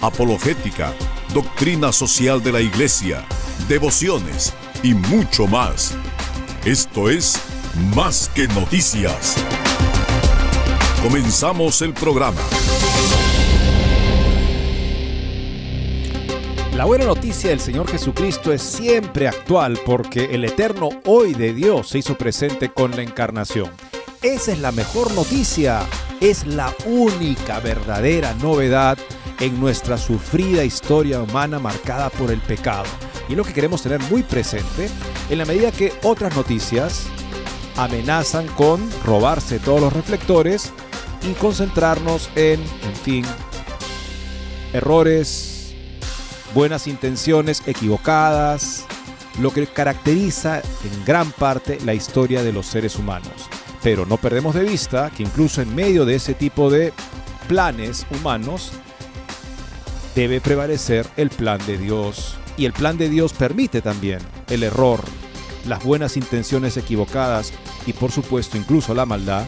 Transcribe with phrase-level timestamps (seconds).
[0.00, 0.92] apologética,
[1.32, 3.24] doctrina social de la Iglesia,
[3.68, 4.52] devociones
[4.82, 5.94] y mucho más.
[6.64, 7.40] Esto es
[7.94, 9.36] Más que noticias.
[11.02, 12.40] Comenzamos el programa.
[16.76, 21.90] La buena noticia del Señor Jesucristo es siempre actual porque el eterno hoy de Dios
[21.90, 23.70] se hizo presente con la encarnación.
[24.22, 25.86] Esa es la mejor noticia,
[26.30, 28.96] es la única verdadera novedad
[29.40, 32.86] en nuestra sufrida historia humana marcada por el pecado.
[33.28, 34.88] Y es lo que queremos tener muy presente
[35.28, 37.02] en la medida que otras noticias
[37.76, 40.72] amenazan con robarse todos los reflectores
[41.28, 43.26] y concentrarnos en, en fin,
[44.72, 45.74] errores,
[46.54, 48.86] buenas intenciones equivocadas,
[49.42, 53.43] lo que caracteriza en gran parte la historia de los seres humanos.
[53.84, 56.94] Pero no perdemos de vista que incluso en medio de ese tipo de
[57.46, 58.72] planes humanos
[60.14, 62.38] debe prevalecer el plan de Dios.
[62.56, 65.00] Y el plan de Dios permite también el error,
[65.66, 67.52] las buenas intenciones equivocadas
[67.86, 69.44] y por supuesto incluso la maldad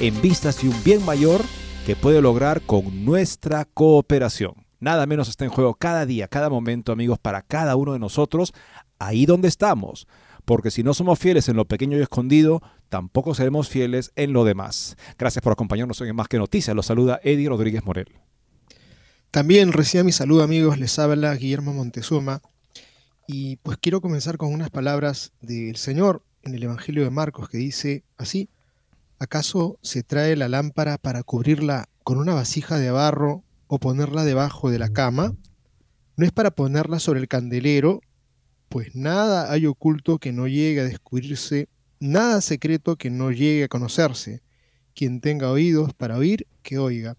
[0.00, 1.40] en vistas de un bien mayor
[1.86, 4.52] que puede lograr con nuestra cooperación.
[4.80, 8.52] Nada menos está en juego cada día, cada momento, amigos, para cada uno de nosotros,
[8.98, 10.06] ahí donde estamos.
[10.44, 14.44] Porque si no somos fieles en lo pequeño y escondido, tampoco seremos fieles en lo
[14.44, 14.96] demás.
[15.18, 16.74] Gracias por acompañarnos hoy en Más que Noticias.
[16.74, 18.08] Los saluda Eddie Rodríguez Morel.
[19.30, 22.42] También reciba mi saludo amigos, les habla Guillermo Montezuma
[23.26, 27.56] y pues quiero comenzar con unas palabras del Señor en el Evangelio de Marcos que
[27.56, 28.50] dice así,
[29.18, 34.70] ¿acaso se trae la lámpara para cubrirla con una vasija de barro o ponerla debajo
[34.70, 35.34] de la cama?
[36.16, 38.02] No es para ponerla sobre el candelero,
[38.72, 41.68] pues nada hay oculto que no llegue a descubrirse,
[42.00, 44.40] nada secreto que no llegue a conocerse.
[44.94, 47.18] Quien tenga oídos para oír, que oiga.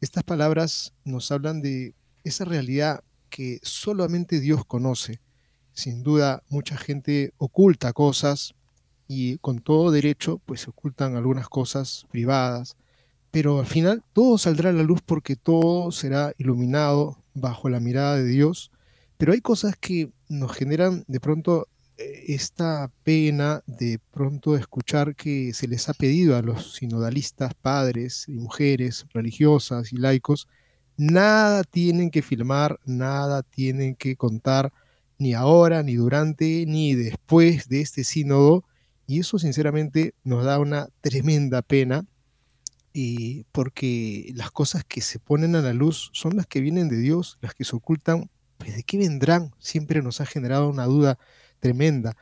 [0.00, 5.20] Estas palabras nos hablan de esa realidad que solamente Dios conoce.
[5.74, 8.56] Sin duda, mucha gente oculta cosas
[9.06, 12.76] y con todo derecho, pues ocultan algunas cosas privadas,
[13.30, 18.16] pero al final todo saldrá a la luz porque todo será iluminado bajo la mirada
[18.16, 18.72] de Dios.
[19.18, 21.68] Pero hay cosas que nos generan de pronto
[21.98, 28.24] eh, esta pena de pronto escuchar que se les ha pedido a los sinodalistas, padres
[28.28, 30.48] y mujeres religiosas y laicos,
[30.96, 34.72] nada tienen que filmar, nada tienen que contar,
[35.18, 38.64] ni ahora, ni durante, ni después de este sínodo.
[39.06, 42.06] Y eso sinceramente nos da una tremenda pena
[42.92, 46.98] y porque las cosas que se ponen a la luz son las que vienen de
[46.98, 51.18] Dios, las que se ocultan, pues de qué vendrán, siempre nos ha generado una duda
[51.58, 52.16] tremenda.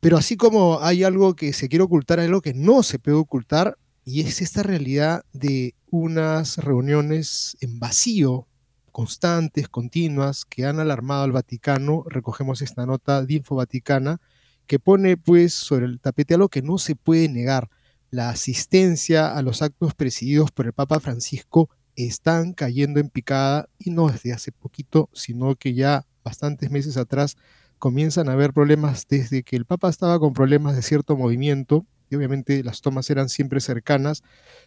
[0.00, 3.16] Pero así como hay algo que se quiere ocultar, hay algo que no se puede
[3.16, 8.48] ocultar, y es esta realidad de unas reuniones en vacío,
[8.90, 12.04] constantes, continuas, que han alarmado al Vaticano.
[12.08, 14.18] Recogemos esta nota de Info Vaticana,
[14.66, 17.68] que pone pues sobre el tapete algo que no se puede negar
[18.10, 21.68] la asistencia a los actos presididos por el Papa Francisco
[22.06, 27.36] están cayendo en picada y no desde hace poquito, sino que ya bastantes meses atrás
[27.78, 32.16] comienzan a haber problemas desde que el Papa estaba con problemas de cierto movimiento y
[32.16, 34.22] obviamente las tomas eran siempre cercanas,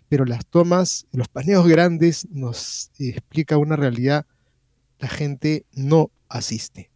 [0.10, 4.26] pero las tomas, los paneos grandes nos explica una realidad,
[5.00, 6.92] la gente no asiste.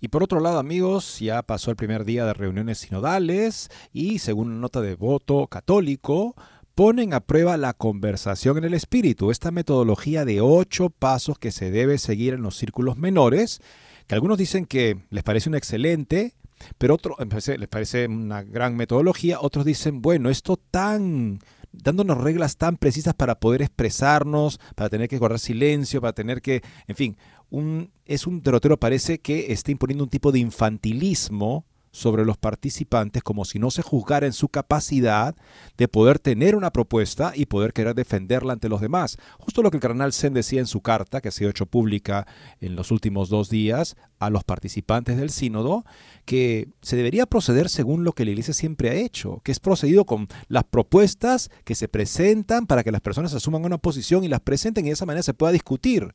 [0.00, 4.48] Y por otro lado, amigos, ya pasó el primer día de reuniones sinodales y según
[4.50, 6.34] una nota de voto católico,
[6.74, 11.70] ponen a prueba la conversación en el espíritu, esta metodología de ocho pasos que se
[11.70, 13.60] debe seguir en los círculos menores,
[14.06, 16.34] que algunos dicen que les parece un excelente,
[16.78, 17.16] pero otros
[17.58, 21.38] les parece una gran metodología, otros dicen, bueno, esto tan
[21.72, 26.62] dándonos reglas tan precisas para poder expresarnos, para tener que guardar silencio, para tener que,
[26.86, 27.16] en fin,
[27.50, 33.22] un, es un derrotero parece que está imponiendo un tipo de infantilismo sobre los participantes
[33.22, 35.36] como si no se juzgara en su capacidad
[35.78, 39.16] de poder tener una propuesta y poder querer defenderla ante los demás.
[39.38, 42.26] Justo lo que el cardenal Zen decía en su carta, que ha sido hecho pública
[42.60, 45.84] en los últimos dos días a los participantes del sínodo,
[46.24, 50.04] que se debería proceder según lo que la iglesia siempre ha hecho, que es procedido
[50.04, 54.40] con las propuestas que se presentan para que las personas asuman una posición y las
[54.40, 56.12] presenten y de esa manera se pueda discutir.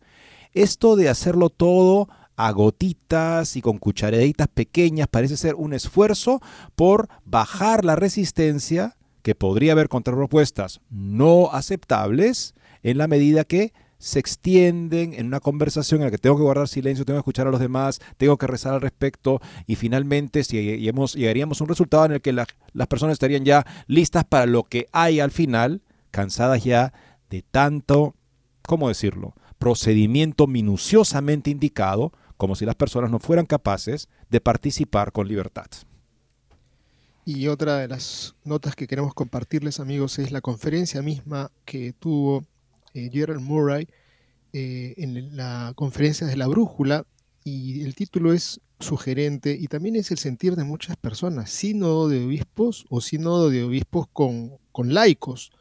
[0.51, 2.09] Esto de hacerlo todo
[2.39, 6.41] a gotitas y con cucharaditas pequeñas parece ser un esfuerzo
[6.77, 13.74] por bajar la resistencia que podría haber contra propuestas no aceptables en la medida que
[13.97, 17.47] se extienden en una conversación en la que tengo que guardar silencio, tengo que escuchar
[17.47, 22.13] a los demás, tengo que rezar al respecto y finalmente llegaríamos a un resultado en
[22.13, 26.94] el que las personas estarían ya listas para lo que hay al final, cansadas ya
[27.30, 28.15] de tanto,
[28.62, 29.33] ¿cómo decirlo?
[29.59, 35.68] procedimiento minuciosamente indicado como si las personas no fueran capaces de participar con libertad.
[37.25, 42.45] Y otra de las notas que queremos compartirles, amigos, es la conferencia misma que tuvo
[42.94, 43.89] eh, Gerald Murray
[44.53, 47.06] eh, en la conferencia de la brújula.
[47.44, 52.24] Y el título es sugerente y también es el sentir de muchas personas, sínodo de
[52.24, 55.51] obispos o sínodo de obispos con, con laicos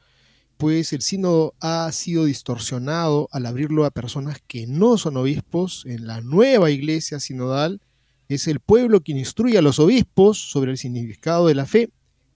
[0.59, 6.09] pues el sínodo ha sido distorsionado al abrirlo a personas que no son obispos en
[6.09, 7.81] la nueva iglesia sinodal.
[8.29, 11.91] Es el pueblo quien instruye a los obispos sobre el significado de la fe.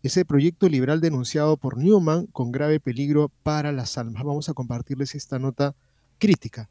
[0.04, 4.22] Ese proyecto liberal denunciado por Newman con grave peligro para las almas.
[4.22, 5.74] Vamos a compartirles esta nota
[6.18, 6.70] crítica.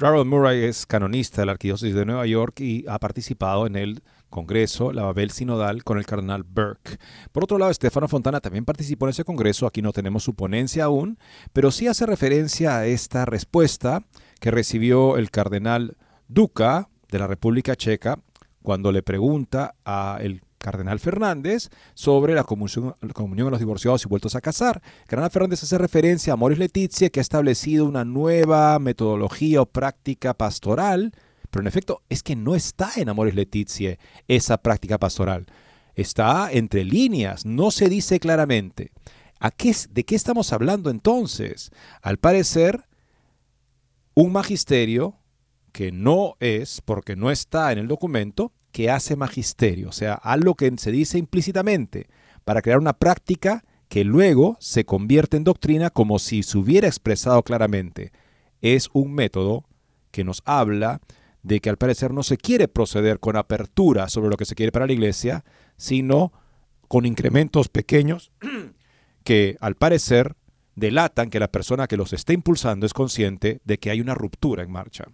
[0.00, 4.02] Harold Murray es canonista de la Arquidiócesis de Nueva York y ha participado en el
[4.34, 6.98] Congreso, la Babel Sinodal, con el cardenal Burke.
[7.30, 10.84] Por otro lado, Estefano Fontana también participó en ese Congreso, aquí no tenemos su ponencia
[10.84, 11.18] aún,
[11.52, 14.02] pero sí hace referencia a esta respuesta
[14.40, 15.96] que recibió el cardenal
[16.26, 18.18] Duca de la República Checa
[18.60, 24.34] cuando le pregunta a el Cardenal Fernández sobre la comunión, de los divorciados y vueltos
[24.34, 24.82] a casar.
[25.06, 30.34] Cardenal Fernández hace referencia a Moris Letizia, que ha establecido una nueva metodología o práctica
[30.34, 31.12] pastoral
[31.54, 35.46] pero en efecto, es que no está en Amores Letizie esa práctica pastoral.
[35.94, 38.90] Está entre líneas, no se dice claramente.
[39.38, 41.70] ¿A qué, ¿De qué estamos hablando entonces?
[42.02, 42.88] Al parecer,
[44.14, 45.20] un magisterio
[45.70, 50.56] que no es, porque no está en el documento, que hace magisterio, o sea, algo
[50.56, 52.08] que se dice implícitamente,
[52.44, 57.44] para crear una práctica que luego se convierte en doctrina como si se hubiera expresado
[57.44, 58.10] claramente.
[58.60, 59.68] Es un método
[60.10, 61.00] que nos habla
[61.44, 64.72] de que al parecer no se quiere proceder con apertura sobre lo que se quiere
[64.72, 65.44] para la iglesia,
[65.76, 66.32] sino
[66.88, 68.32] con incrementos pequeños
[69.24, 70.36] que al parecer
[70.74, 74.62] delatan que la persona que los está impulsando es consciente de que hay una ruptura
[74.62, 75.04] en marcha.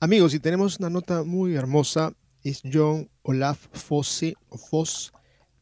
[0.00, 2.12] Amigos, y tenemos una nota muy hermosa,
[2.44, 4.34] es John Olaf Fosse,
[4.70, 5.12] Foss,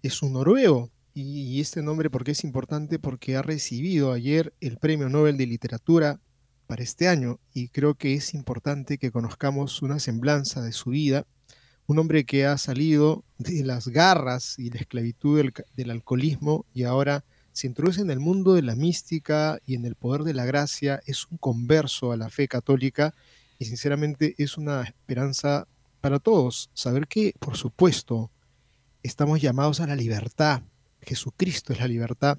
[0.03, 5.09] es un noruego, y este nombre porque es importante porque ha recibido ayer el Premio
[5.09, 6.21] Nobel de Literatura
[6.69, 11.27] para este año y creo que es importante que conozcamos una semblanza de su vida.
[11.87, 17.25] Un hombre que ha salido de las garras y la esclavitud del, alcoholismo y ahora
[17.53, 21.01] se introduce en el mundo de la mística y en el poder de la gracia,
[21.07, 23.15] es un converso a la fe católica
[23.59, 25.67] y sinceramente es una esperanza
[26.03, 26.69] para todos.
[26.75, 28.31] Saber que, por supuesto,
[29.03, 30.63] estamos llamados a la libertad.
[31.01, 32.39] Jesucristo es la libertad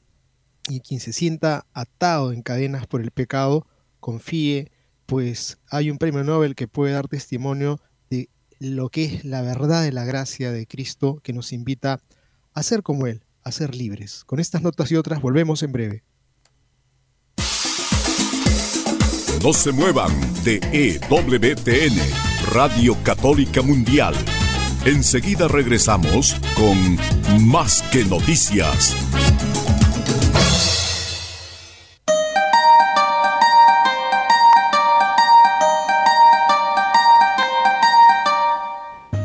[0.70, 3.66] y quien se sienta atado en cadenas por el pecado,
[4.00, 4.72] confíe,
[5.06, 7.80] pues hay un premio Nobel que puede dar testimonio
[8.10, 8.30] de
[8.60, 12.00] lo que es la verdad de la gracia de Cristo que nos invita
[12.54, 14.24] a ser como Él, a ser libres.
[14.26, 16.04] Con estas notas y otras volvemos en breve.
[19.42, 20.12] No se muevan
[20.44, 21.98] de EWTN,
[22.52, 24.14] Radio Católica Mundial.
[24.84, 26.98] Enseguida regresamos con
[27.48, 28.96] Más que Noticias.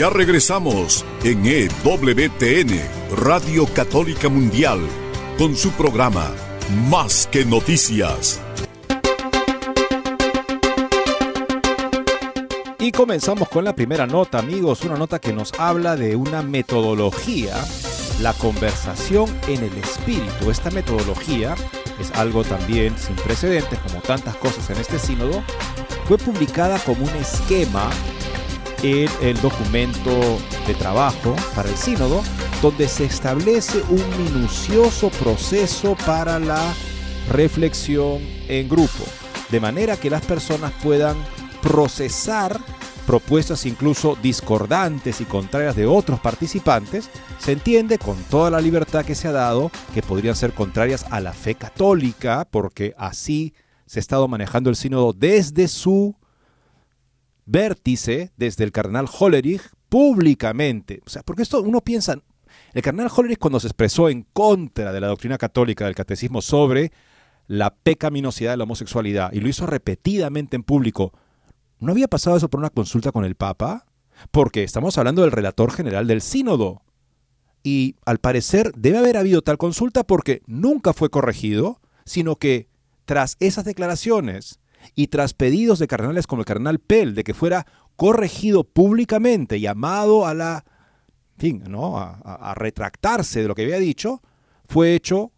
[0.00, 2.80] Ya regresamos en EWTN,
[3.18, 4.80] Radio Católica Mundial,
[5.36, 6.32] con su programa
[6.88, 8.40] Más que Noticias.
[12.78, 17.56] Y comenzamos con la primera nota, amigos, una nota que nos habla de una metodología,
[18.22, 20.50] la conversación en el espíritu.
[20.50, 21.54] Esta metodología
[22.00, 25.42] es algo también sin precedentes, como tantas cosas en este sínodo,
[26.08, 27.90] fue publicada como un esquema
[28.82, 30.10] el documento
[30.66, 32.22] de trabajo para el sínodo,
[32.62, 36.74] donde se establece un minucioso proceso para la
[37.30, 39.04] reflexión en grupo,
[39.50, 41.16] de manera que las personas puedan
[41.62, 42.58] procesar
[43.06, 49.16] propuestas incluso discordantes y contrarias de otros participantes, se entiende con toda la libertad que
[49.16, 53.52] se ha dado que podrían ser contrarias a la fe católica, porque así
[53.86, 56.14] se ha estado manejando el sínodo desde su
[57.50, 61.00] vértice, desde el cardenal Hollerich, públicamente.
[61.06, 62.16] O sea, porque esto uno piensa,
[62.72, 66.92] el cardenal Hollerich cuando se expresó en contra de la doctrina católica del catecismo sobre
[67.46, 71.12] la pecaminosidad de la homosexualidad y lo hizo repetidamente en público,
[71.80, 73.86] ¿No había pasado eso por una consulta con el Papa?
[74.30, 76.82] Porque estamos hablando del relator general del sínodo.
[77.62, 82.68] Y al parecer debe haber habido tal consulta porque nunca fue corregido, sino que
[83.06, 84.60] tras esas declaraciones
[84.94, 90.26] y tras pedidos de cardenales como el cardenal Pell de que fuera corregido públicamente, llamado
[90.26, 90.64] a la,
[91.36, 91.98] fin, ¿no?
[91.98, 94.22] a, a retractarse de lo que había dicho,
[94.66, 95.32] fue hecho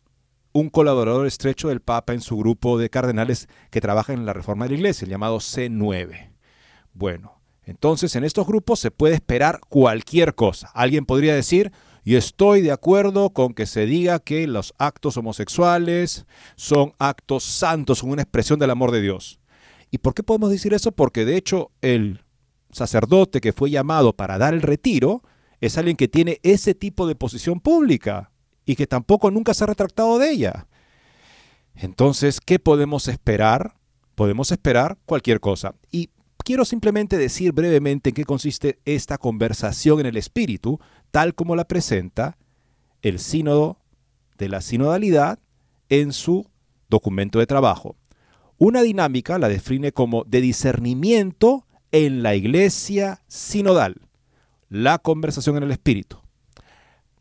[0.52, 4.64] un colaborador estrecho del Papa en su grupo de cardenales que trabajan en la reforma
[4.64, 6.32] de la Iglesia, el llamado C9.
[6.92, 10.70] Bueno, entonces en estos grupos se puede esperar cualquier cosa.
[10.74, 11.72] Alguien podría decir,
[12.04, 17.98] y estoy de acuerdo con que se diga que los actos homosexuales son actos santos,
[17.98, 19.38] son una expresión del amor de Dios.
[19.90, 20.92] ¿Y por qué podemos decir eso?
[20.92, 22.24] Porque de hecho el
[22.70, 25.22] sacerdote que fue llamado para dar el retiro
[25.60, 28.32] es alguien que tiene ese tipo de posición pública
[28.66, 30.66] y que tampoco nunca se ha retractado de ella.
[31.74, 33.74] Entonces, ¿qué podemos esperar?
[34.14, 35.74] Podemos esperar cualquier cosa.
[35.90, 36.10] Y
[36.44, 40.80] quiero simplemente decir brevemente en qué consiste esta conversación en el espíritu,
[41.12, 42.36] tal como la presenta
[43.02, 43.78] el sínodo
[44.38, 45.38] de la sinodalidad
[45.88, 46.50] en su
[46.90, 47.94] documento de trabajo.
[48.58, 54.08] Una dinámica la define como de discernimiento en la iglesia sinodal,
[54.68, 56.18] la conversación en el espíritu.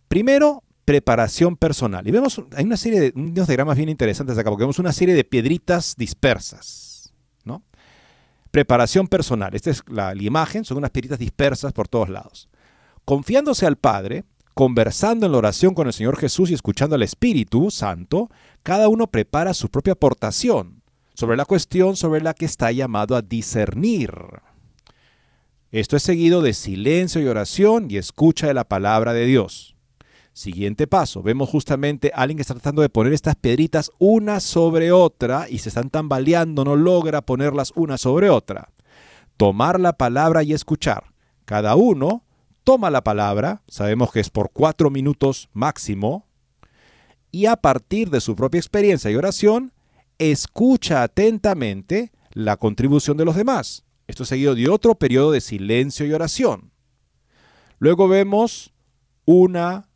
[0.08, 2.08] Primero, preparación personal.
[2.08, 5.14] Y vemos, hay una serie de unos diagramas bien interesantes acá, porque vemos una serie
[5.14, 6.90] de piedritas dispersas.
[8.52, 9.56] Preparación personal.
[9.56, 12.50] Esta es la, imagen, son unas piedritas dispersas por todos lados.
[13.06, 17.72] Confiándose al Padre, conversando en la oración con el Señor Jesús y escuchando al Espíritu
[17.72, 18.30] Santo,
[18.64, 20.82] cada uno prepara su propia aportación
[21.14, 24.12] sobre la cuestión sobre la que está llamado a discernir.
[25.72, 29.76] Esto es seguido de silencio y oración y escucha de la palabra de Dios.
[30.34, 34.92] Siguiente paso, vemos justamente a alguien que está tratando de poner estas piedritas una sobre
[34.92, 38.70] otra y se están tambaleando, no logra ponerlas una sobre otra.
[39.38, 41.06] Tomar la palabra y escuchar.
[41.46, 42.24] Cada uno
[42.64, 46.28] toma la palabra, sabemos que es por cuatro minutos máximo,
[47.32, 49.74] y a partir de su propia experiencia y oración,
[50.18, 53.86] escucha atentamente la contribución de los demás.
[54.08, 56.72] Esto es seguido de otro periodo de silencio y oración.
[57.80, 58.74] Luego vemos
[59.26, 59.88] una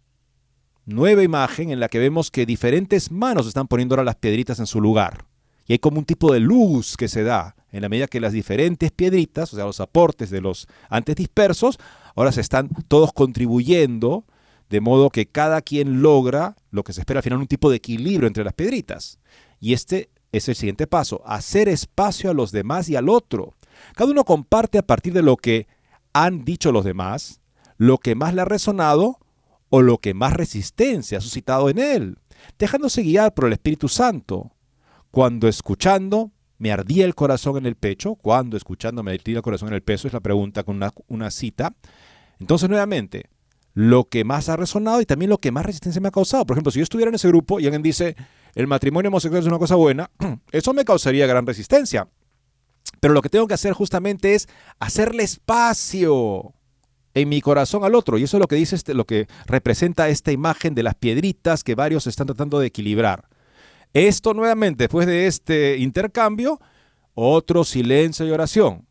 [0.86, 4.68] nueva imagen en la que vemos que diferentes manos están poniendo ahora las piedritas en
[4.68, 5.26] su lugar.
[5.68, 8.34] Y hay como un tipo de luz que se da en la medida que las
[8.34, 11.80] diferentes piedritas, o sea, los aportes de los antes dispersos,
[12.16, 14.26] ahora se están todos contribuyendo,
[14.70, 17.78] de modo que cada quien logra lo que se espera al final, un tipo de
[17.78, 19.20] equilibrio entre las piedritas.
[19.60, 23.54] Y este es el siguiente paso, hacer espacio a los demás y al otro.
[23.96, 25.68] Cada uno comparte a partir de lo que
[26.14, 27.42] han dicho los demás,
[27.78, 29.20] lo que más le ha resonado
[29.70, 32.18] o lo que más resistencia ha suscitado en él,
[32.58, 34.52] dejándose guiar por el Espíritu Santo.
[35.12, 39.70] Cuando escuchando me ardía el corazón en el pecho, cuando escuchando me ardía el corazón
[39.70, 41.76] en el pecho, es la pregunta con una, una cita.
[42.40, 43.30] Entonces, nuevamente,
[43.74, 46.46] lo que más ha resonado y también lo que más resistencia me ha causado.
[46.46, 48.16] Por ejemplo, si yo estuviera en ese grupo y alguien dice,
[48.56, 50.10] el matrimonio homosexual es una cosa buena,
[50.52, 52.08] eso me causaría gran resistencia.
[53.00, 54.48] Pero lo que tengo que hacer justamente es
[54.80, 56.54] hacerle espacio
[57.14, 58.18] en mi corazón al otro.
[58.18, 61.64] Y eso es lo que dice este, lo que representa esta imagen de las piedritas
[61.64, 63.28] que varios están tratando de equilibrar.
[63.94, 66.60] Esto nuevamente, después de este intercambio,
[67.14, 68.88] otro silencio y oración.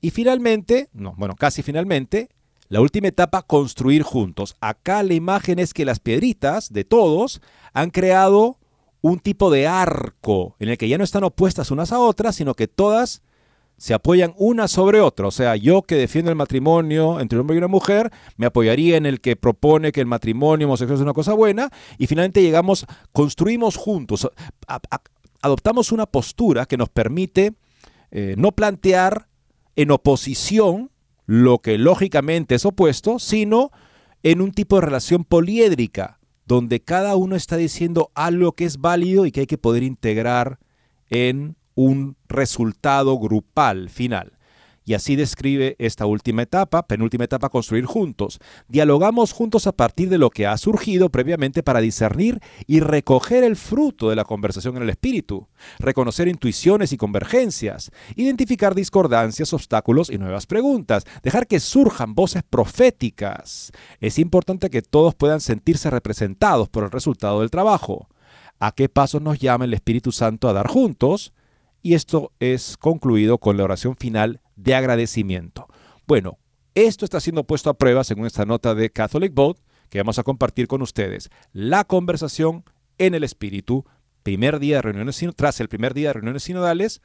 [0.00, 2.28] Y finalmente, no, bueno, casi finalmente,
[2.68, 4.56] la última etapa, construir juntos.
[4.60, 7.40] Acá la imagen es que las piedritas de todos
[7.72, 8.58] han creado
[9.00, 12.54] un tipo de arco en el que ya no están opuestas unas a otras, sino
[12.54, 13.22] que todas
[13.78, 15.28] se apoyan una sobre otra.
[15.28, 18.96] O sea, yo que defiendo el matrimonio entre un hombre y una mujer, me apoyaría
[18.96, 22.86] en el que propone que el matrimonio homosexual es una cosa buena, y finalmente llegamos,
[23.12, 24.28] construimos juntos,
[25.40, 27.54] adoptamos una postura que nos permite
[28.10, 29.28] eh, no plantear
[29.76, 30.90] en oposición
[31.28, 33.70] lo que lógicamente es opuesto, sino
[34.22, 39.26] en un tipo de relación poliédrica, donde cada uno está diciendo algo que es válido
[39.26, 40.58] y que hay que poder integrar
[41.10, 44.37] en un resultado grupal final.
[44.88, 48.38] Y así describe esta última etapa, penúltima etapa, construir juntos.
[48.68, 53.56] Dialogamos juntos a partir de lo que ha surgido previamente para discernir y recoger el
[53.56, 55.46] fruto de la conversación en el espíritu,
[55.78, 63.72] reconocer intuiciones y convergencias, identificar discordancias, obstáculos y nuevas preguntas, dejar que surjan voces proféticas.
[64.00, 68.08] Es importante que todos puedan sentirse representados por el resultado del trabajo.
[68.58, 71.34] ¿A qué pasos nos llama el Espíritu Santo a dar juntos?
[71.82, 75.68] Y esto es concluido con la oración final de agradecimiento.
[76.06, 76.38] Bueno,
[76.74, 80.24] esto está siendo puesto a prueba según esta nota de Catholic Vote que vamos a
[80.24, 81.30] compartir con ustedes.
[81.52, 82.64] La conversación
[82.98, 83.86] en el espíritu,
[84.22, 87.00] primer día de reuniones, tras el primer día de reuniones sinodales,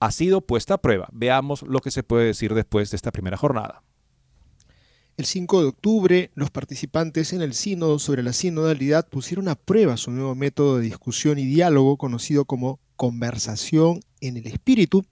[0.00, 1.08] ha sido puesta a prueba.
[1.12, 3.82] Veamos lo que se puede decir después de esta primera jornada.
[5.16, 9.96] El 5 de octubre, los participantes en el sínodo sobre la sinodalidad pusieron a prueba
[9.96, 15.04] su nuevo método de discusión y diálogo conocido como conversación en el espíritu,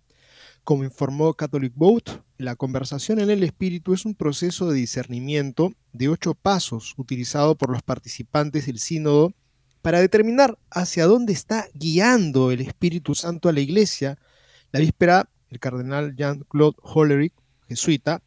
[0.66, 6.08] como informó Catholic Vote, la conversación en el espíritu es un proceso de discernimiento de
[6.08, 9.32] ocho pasos utilizado por los participantes del sínodo
[9.80, 14.18] para determinar hacia dónde está guiando el Espíritu Santo a la Iglesia.
[14.72, 17.34] La víspera, el cardenal Jean-Claude Hollerich,
[17.68, 18.24] jesuita,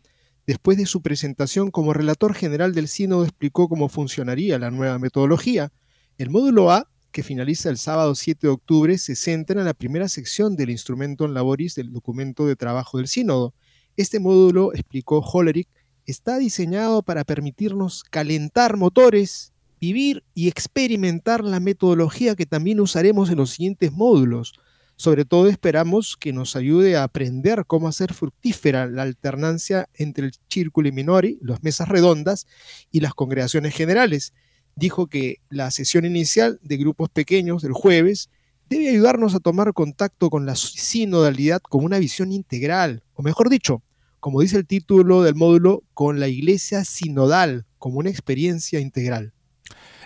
[0.47, 5.73] después de su presentación como relator general del sínodo, explicó cómo funcionaría la nueva metodología.
[6.17, 10.07] El módulo A que finaliza el sábado 7 de octubre, se centra en la primera
[10.07, 13.53] sección del instrumento en laboris del documento de trabajo del sínodo.
[13.97, 15.67] Este módulo, explicó Hollerich,
[16.05, 23.37] está diseñado para permitirnos calentar motores, vivir y experimentar la metodología que también usaremos en
[23.37, 24.53] los siguientes módulos.
[24.95, 30.33] Sobre todo esperamos que nos ayude a aprender cómo hacer fructífera la alternancia entre el
[30.49, 32.47] círculo minori, las mesas redondas,
[32.91, 34.33] y las congregaciones generales
[34.75, 38.29] dijo que la sesión inicial de grupos pequeños del jueves
[38.69, 43.83] debe ayudarnos a tomar contacto con la sinodalidad como una visión integral, o mejor dicho,
[44.19, 49.33] como dice el título del módulo, con la iglesia sinodal como una experiencia integral.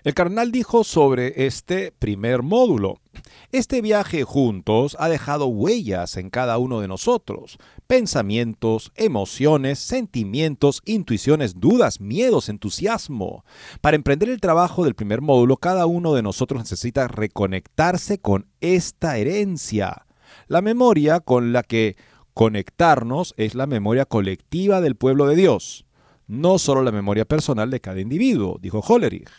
[0.04, 3.00] El carnal dijo sobre este primer módulo,
[3.54, 11.62] este viaje juntos ha dejado huellas en cada uno de nosotros, pensamientos, emociones, sentimientos, intuiciones,
[11.62, 13.46] dudas, miedos, entusiasmo.
[13.80, 19.18] Para emprender el trabajo del primer módulo, cada uno de nosotros necesita reconectarse con esta
[19.18, 20.06] herencia.
[20.48, 21.96] La memoria con la que
[22.34, 25.86] conectarnos es la memoria colectiva del pueblo de Dios,
[26.28, 29.30] no solo la memoria personal de cada individuo, dijo Hollerich.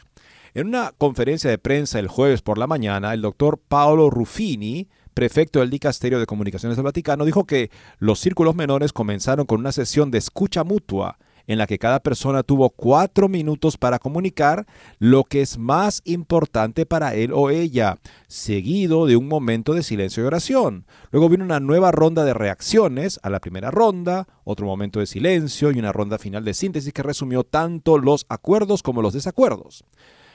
[0.57, 5.59] En una conferencia de prensa el jueves por la mañana, el doctor Paolo Ruffini, prefecto
[5.59, 10.13] del Dicasterio de Comunicaciones del Vaticano, dijo que los círculos menores comenzaron con una sesión
[10.13, 14.65] de escucha mutua en la que cada persona tuvo cuatro minutos para comunicar
[15.01, 20.23] lo que es más importante para él o ella, seguido de un momento de silencio
[20.23, 20.87] y oración.
[21.11, 25.73] Luego vino una nueva ronda de reacciones a la primera ronda, otro momento de silencio
[25.73, 29.85] y una ronda final de síntesis que resumió tanto los acuerdos como los desacuerdos.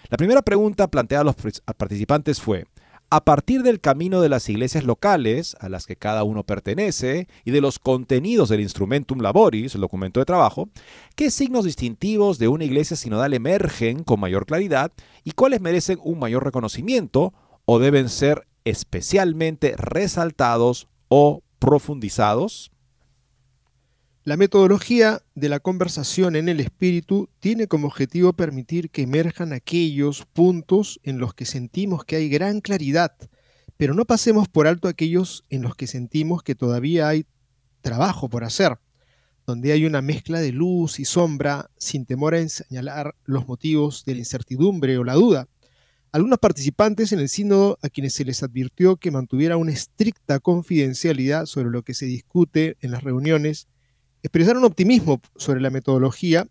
[0.09, 1.35] La primera pregunta planteada a los
[1.77, 2.65] participantes fue,
[3.11, 7.51] a partir del camino de las iglesias locales a las que cada uno pertenece y
[7.51, 10.67] de los contenidos del Instrumentum Laboris, el documento de trabajo,
[11.15, 14.91] ¿qué signos distintivos de una iglesia sinodal emergen con mayor claridad
[15.23, 17.31] y cuáles merecen un mayor reconocimiento
[17.65, 22.71] o deben ser especialmente resaltados o profundizados?
[24.25, 30.25] La metodología de la conversación en el espíritu tiene como objetivo permitir que emerjan aquellos
[30.25, 33.15] puntos en los que sentimos que hay gran claridad,
[33.77, 37.25] pero no pasemos por alto aquellos en los que sentimos que todavía hay
[37.79, 38.77] trabajo por hacer,
[39.47, 44.15] donde hay una mezcla de luz y sombra sin temor a señalar los motivos de
[44.15, 45.47] la incertidumbre o la duda.
[46.11, 51.45] Algunos participantes en el sínodo a quienes se les advirtió que mantuviera una estricta confidencialidad
[51.45, 53.69] sobre lo que se discute en las reuniones
[54.23, 56.47] expresaron optimismo sobre la metodología,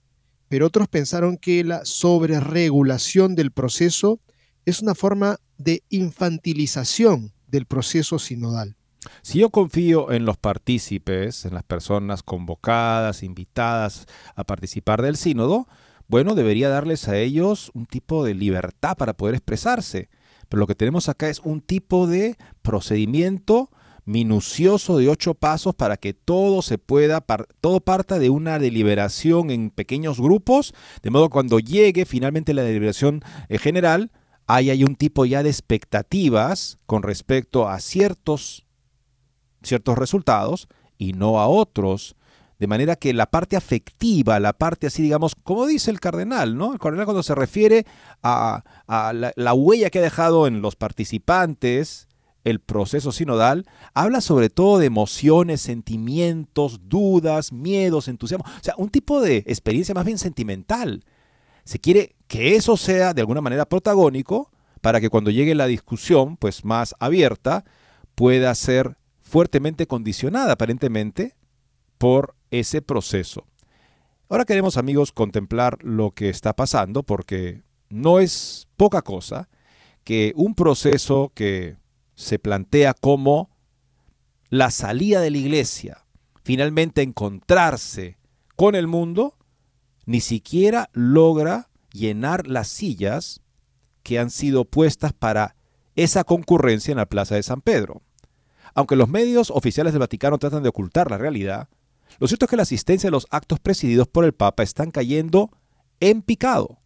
[0.48, 4.20] pero otros pensaron que la sobreregulación del proceso
[4.64, 8.76] es una forma de infantilización del proceso sinodal.
[9.22, 15.68] Si yo confío en los partícipes, en las personas convocadas, invitadas a participar del sínodo,
[16.08, 20.08] bueno, debería darles a ellos un tipo de libertad para poder expresarse.
[20.48, 23.70] Pero lo que tenemos acá es un tipo de procedimiento
[24.08, 27.24] minucioso de ocho pasos para que todo se pueda,
[27.60, 32.62] todo parta de una deliberación en pequeños grupos, de modo que cuando llegue finalmente la
[32.62, 34.10] deliberación eh, general,
[34.46, 38.64] hay un tipo ya de expectativas con respecto a ciertos,
[39.62, 42.16] ciertos resultados y no a otros.
[42.58, 46.72] De manera que la parte afectiva, la parte así, digamos, como dice el cardenal, ¿no?
[46.72, 47.84] El cardenal cuando se refiere
[48.22, 52.07] a, la, la, huella que ha dejado en los participantes,
[52.44, 58.88] el proceso sinodal, habla sobre todo de emociones, sentimientos, dudas, miedos, entusiasmo, o sea, un
[58.90, 61.04] tipo de experiencia más bien sentimental.
[61.64, 66.36] Se quiere que eso sea de alguna manera protagónico para que cuando llegue la discusión,
[66.36, 67.64] pues más abierta,
[68.14, 71.34] pueda ser fuertemente condicionada aparentemente
[71.98, 73.46] por ese proceso.
[74.30, 79.48] Ahora queremos amigos contemplar lo que está pasando porque no es poca cosa
[80.04, 81.76] que un proceso que
[82.18, 83.48] se plantea como
[84.50, 86.04] la salida de la iglesia,
[86.42, 88.18] finalmente encontrarse
[88.56, 89.36] con el mundo,
[90.04, 93.40] ni siquiera logra llenar las sillas
[94.02, 95.54] que han sido puestas para
[95.94, 98.02] esa concurrencia en la Plaza de San Pedro.
[98.74, 101.68] Aunque los medios oficiales del Vaticano tratan de ocultar la realidad,
[102.18, 105.50] lo cierto es que la asistencia de los actos presididos por el Papa están cayendo
[106.00, 106.80] en picado.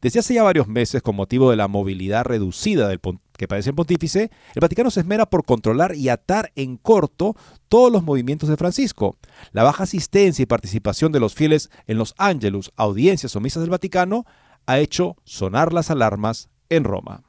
[0.00, 3.00] Desde hace ya varios meses, con motivo de la movilidad reducida del,
[3.36, 7.36] que padece el pontífice, el Vaticano se esmera por controlar y atar en corto
[7.68, 9.16] todos los movimientos de Francisco.
[9.52, 13.70] La baja asistencia y participación de los fieles en los ángelus, audiencias o misas del
[13.70, 14.24] Vaticano
[14.66, 17.24] ha hecho sonar las alarmas en Roma.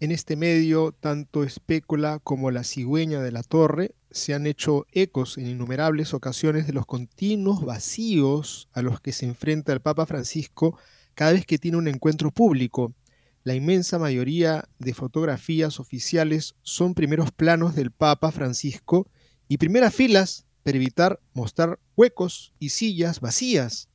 [0.00, 5.36] En este medio, tanto Espécula como la cigüeña de la torre se han hecho ecos
[5.38, 10.78] en innumerables ocasiones de los continuos vacíos a los que se enfrenta el Papa Francisco
[11.14, 12.94] cada vez que tiene un encuentro público,
[13.42, 19.08] la inmensa mayoría de fotografías oficiales son primeros planos del Papa Francisco
[19.48, 23.88] y primeras filas para evitar mostrar huecos y sillas vacías.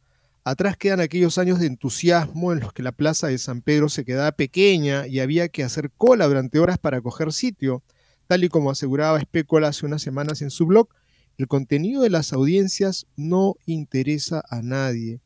[0.44, 4.06] Atrás quedan aquellos años de entusiasmo en los que la plaza de San Pedro se
[4.06, 7.84] quedaba pequeña y había que hacer cola durante horas para coger sitio.
[8.28, 10.90] Tal y como aseguraba Espécola hace unas semanas en su blog,
[11.38, 15.20] el contenido de las audiencias no interesa a nadie.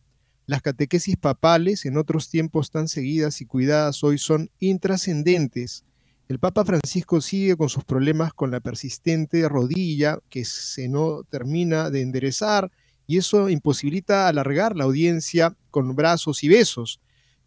[0.50, 5.86] Las catequesis papales, en otros tiempos tan seguidas y cuidadas hoy, son intrascendentes.
[6.28, 11.92] El Papa Francisco sigue con sus problemas con la persistente rodilla que se no termina
[11.92, 12.72] de enderezar
[13.06, 17.00] y eso imposibilita alargar la audiencia con brazos y besos.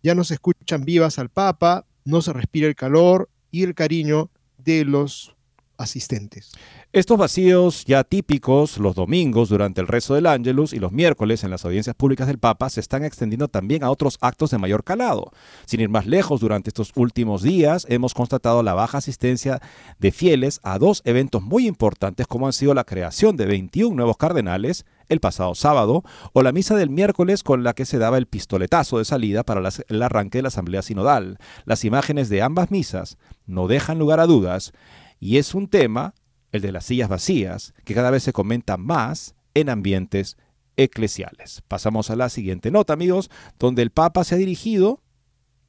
[0.05, 4.31] Ya no se escuchan vivas al Papa, no se respira el calor y el cariño
[4.59, 5.35] de los
[5.83, 6.53] asistentes.
[6.93, 11.51] Estos vacíos ya típicos los domingos durante el rezo del Ángelus y los miércoles en
[11.51, 15.33] las audiencias públicas del Papa se están extendiendo también a otros actos de mayor calado.
[15.67, 19.61] Sin ir más lejos, durante estos últimos días hemos constatado la baja asistencia
[19.99, 24.17] de fieles a dos eventos muy importantes como han sido la creación de 21 nuevos
[24.17, 28.27] cardenales el pasado sábado o la misa del miércoles con la que se daba el
[28.27, 31.39] pistoletazo de salida para el arranque de la Asamblea Sinodal.
[31.65, 34.73] Las imágenes de ambas misas no dejan lugar a dudas
[35.23, 36.17] y es un tema,
[36.51, 40.37] el de las sillas vacías, que cada vez se comenta más en ambientes
[40.77, 41.63] eclesiales.
[41.69, 45.01] Pasamos a la siguiente nota, amigos, donde el Papa se ha dirigido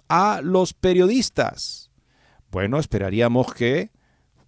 [0.09, 1.91] a los periodistas.
[2.49, 3.91] Bueno, esperaríamos que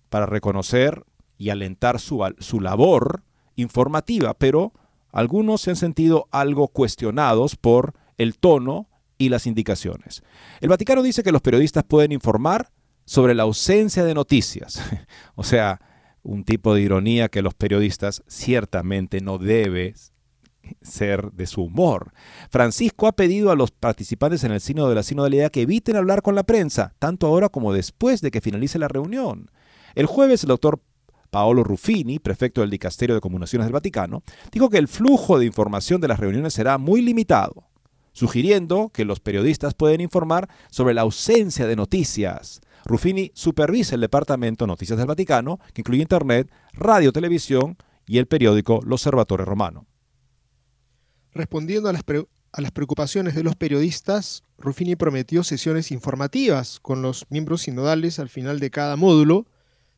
[0.09, 1.05] para reconocer
[1.37, 3.21] y alentar su, su labor
[3.55, 4.73] informativa, pero
[5.11, 8.89] algunos se han sentido algo cuestionados por el tono
[9.19, 10.23] y las indicaciones.
[10.61, 12.71] El Vaticano dice que los periodistas pueden informar
[13.05, 14.81] sobre la ausencia de noticias.
[15.35, 15.79] o sea,
[16.23, 19.93] un tipo de ironía que los periodistas ciertamente no deben
[20.81, 22.11] ser de su humor.
[22.49, 26.23] Francisco ha pedido a los participantes en el Sínodo de la Sinodalidad que eviten hablar
[26.23, 29.51] con la prensa, tanto ahora como después de que finalice la reunión.
[29.93, 30.81] El jueves el doctor
[31.29, 36.01] Paolo Ruffini, prefecto del Dicasterio de Comunicaciones del Vaticano, dijo que el flujo de información
[36.01, 37.67] de las reuniones será muy limitado,
[38.13, 44.67] sugiriendo que los periodistas pueden informar sobre la ausencia de noticias, Ruffini supervisa el departamento
[44.67, 49.88] Noticias del Vaticano, que incluye Internet, radio, televisión y el periódico L'Osservatore Romano.
[51.34, 52.04] Respondiendo a las,
[52.52, 58.30] a las preocupaciones de los periodistas, Ruffini prometió sesiones informativas con los miembros sinodales al
[58.30, 59.48] final de cada módulo,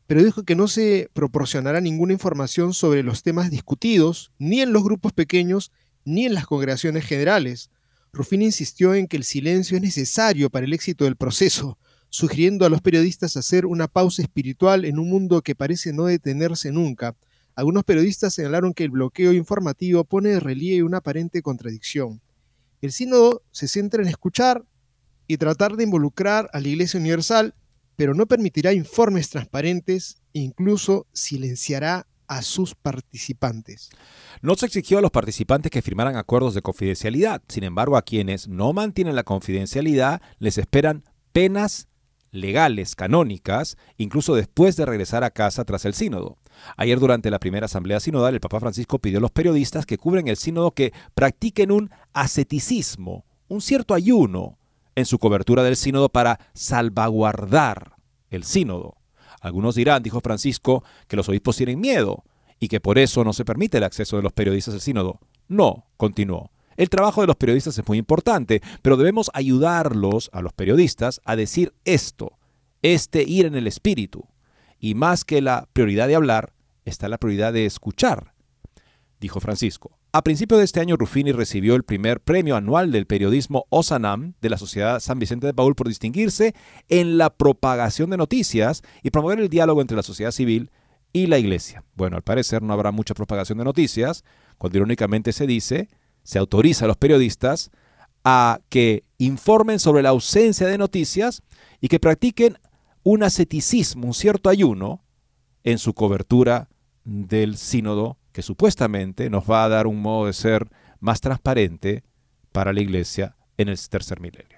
[0.06, 4.82] pero dijo que no se proporcionará ninguna información sobre los temas discutidos, ni en los
[4.82, 5.72] grupos pequeños,
[6.06, 7.70] ni en las congregaciones generales.
[8.14, 11.76] Ruffini insistió en que el silencio es necesario para el éxito del proceso,
[12.10, 16.72] sugiriendo a los periodistas hacer una pausa espiritual en un mundo que parece no detenerse
[16.72, 17.16] nunca.
[17.54, 22.20] Algunos periodistas señalaron que el bloqueo informativo pone de relieve una aparente contradicción.
[22.80, 24.64] El sínodo se centra en escuchar
[25.26, 27.54] y tratar de involucrar a la Iglesia Universal,
[27.96, 33.90] pero no permitirá informes transparentes e incluso silenciará a sus participantes.
[34.42, 37.42] No se exigió a los participantes que firmaran acuerdos de confidencialidad.
[37.48, 41.88] Sin embargo, a quienes no mantienen la confidencialidad les esperan penas
[42.30, 46.36] legales, canónicas, incluso después de regresar a casa tras el sínodo.
[46.76, 50.28] Ayer durante la primera asamblea sinodal, el Papa Francisco pidió a los periodistas que cubren
[50.28, 54.58] el sínodo que practiquen un asceticismo, un cierto ayuno,
[54.98, 57.92] en su cobertura del sínodo para salvaguardar
[58.30, 58.96] el sínodo.
[59.40, 62.24] Algunos dirán, dijo Francisco, que los obispos tienen miedo
[62.58, 65.20] y que por eso no se permite el acceso de los periodistas al sínodo.
[65.46, 66.50] No, continuó.
[66.78, 71.34] El trabajo de los periodistas es muy importante, pero debemos ayudarlos a los periodistas a
[71.34, 72.38] decir esto,
[72.82, 74.28] este ir en el espíritu.
[74.78, 76.52] Y más que la prioridad de hablar,
[76.84, 78.32] está la prioridad de escuchar,
[79.18, 79.98] dijo Francisco.
[80.12, 84.48] A principio de este año, Ruffini recibió el primer premio anual del periodismo Osanam de
[84.48, 86.54] la Sociedad San Vicente de Paul por distinguirse
[86.88, 90.70] en la propagación de noticias y promover el diálogo entre la sociedad civil
[91.12, 91.82] y la iglesia.
[91.96, 94.24] Bueno, al parecer no habrá mucha propagación de noticias,
[94.58, 95.88] cuando irónicamente se dice,
[96.28, 97.70] se autoriza a los periodistas
[98.22, 101.42] a que informen sobre la ausencia de noticias
[101.80, 102.58] y que practiquen
[103.02, 105.02] un asceticismo, un cierto ayuno
[105.64, 106.68] en su cobertura
[107.04, 110.68] del sínodo que supuestamente nos va a dar un modo de ser
[111.00, 112.04] más transparente
[112.52, 114.57] para la iglesia en el tercer milenio.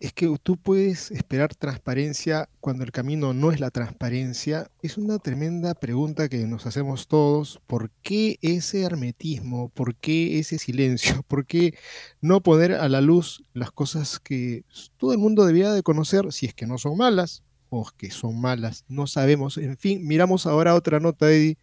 [0.00, 4.70] Es que tú puedes esperar transparencia cuando el camino no es la transparencia.
[4.80, 7.60] Es una tremenda pregunta que nos hacemos todos.
[7.66, 9.68] ¿Por qué ese hermetismo?
[9.68, 11.22] ¿Por qué ese silencio?
[11.28, 11.74] ¿Por qué
[12.22, 14.64] no poner a la luz las cosas que
[14.96, 18.40] todo el mundo debía de conocer si es que no son malas o que son
[18.40, 18.86] malas?
[18.88, 19.58] No sabemos.
[19.58, 21.58] En fin, miramos ahora otra nota, Eddie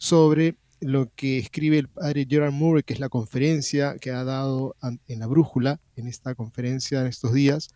[0.00, 4.74] sobre lo que escribe el padre Gerard Murray, que es la conferencia que ha dado
[4.82, 7.68] en la brújula, en esta conferencia en estos días,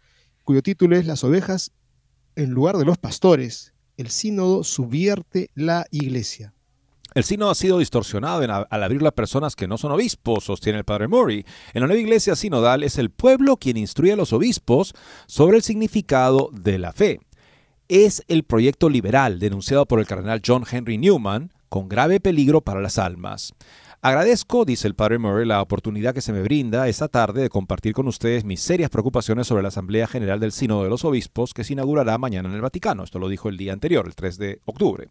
[0.43, 1.73] cuyo título es Las ovejas
[2.37, 3.75] en lugar de los pastores.
[3.97, 6.53] El sínodo subvierte la iglesia.
[7.15, 10.85] El sínodo ha sido distorsionado al abrirlo a personas que no son obispos, sostiene el
[10.85, 11.45] padre Murray.
[11.73, 14.95] En la nueva iglesia sinodal es el pueblo quien instruye a los obispos
[15.27, 17.21] sobre el significado de la fe.
[17.87, 22.81] Es el proyecto liberal denunciado por el cardenal John Henry Newman, con grave peligro para
[22.81, 23.53] las almas.
[24.01, 27.95] Agradezco, dice el padre Murray, la oportunidad que se me brinda esta tarde de compartir
[27.95, 31.65] con ustedes mis serias preocupaciones sobre la Asamblea General del Sínodo de los Obispos que
[31.65, 33.03] se inaugurará mañana en el Vaticano.
[33.03, 35.09] Esto lo dijo el día anterior, el 3 de octubre.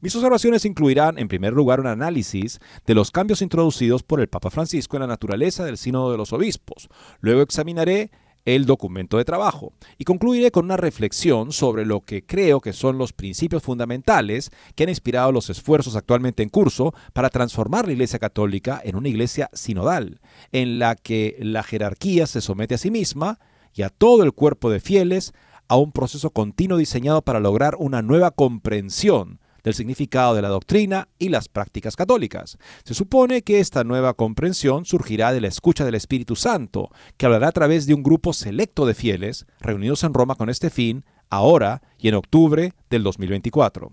[0.00, 4.50] Mis observaciones incluirán, en primer lugar, un análisis de los cambios introducidos por el Papa
[4.50, 6.88] Francisco en la naturaleza del Sínodo de los Obispos.
[7.18, 8.12] Luego examinaré
[8.46, 9.74] el documento de trabajo.
[9.98, 14.84] Y concluiré con una reflexión sobre lo que creo que son los principios fundamentales que
[14.84, 19.50] han inspirado los esfuerzos actualmente en curso para transformar la Iglesia Católica en una iglesia
[19.52, 20.20] sinodal,
[20.52, 23.38] en la que la jerarquía se somete a sí misma
[23.74, 25.34] y a todo el cuerpo de fieles
[25.68, 31.08] a un proceso continuo diseñado para lograr una nueva comprensión del significado de la doctrina
[31.18, 32.56] y las prácticas católicas.
[32.84, 37.48] Se supone que esta nueva comprensión surgirá de la escucha del Espíritu Santo, que hablará
[37.48, 41.82] a través de un grupo selecto de fieles reunidos en Roma con este fin, ahora
[41.98, 43.90] y en octubre del 2024.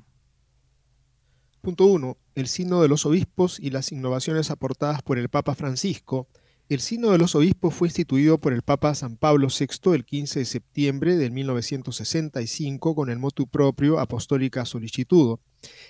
[1.61, 2.17] Punto 1.
[2.35, 6.27] El signo de los obispos y las innovaciones aportadas por el Papa Francisco
[6.69, 10.39] el Sino de los Obispos fue instituido por el Papa San Pablo VI el 15
[10.39, 15.41] de septiembre de 1965 con el motu propio Apostólica Solicitudo.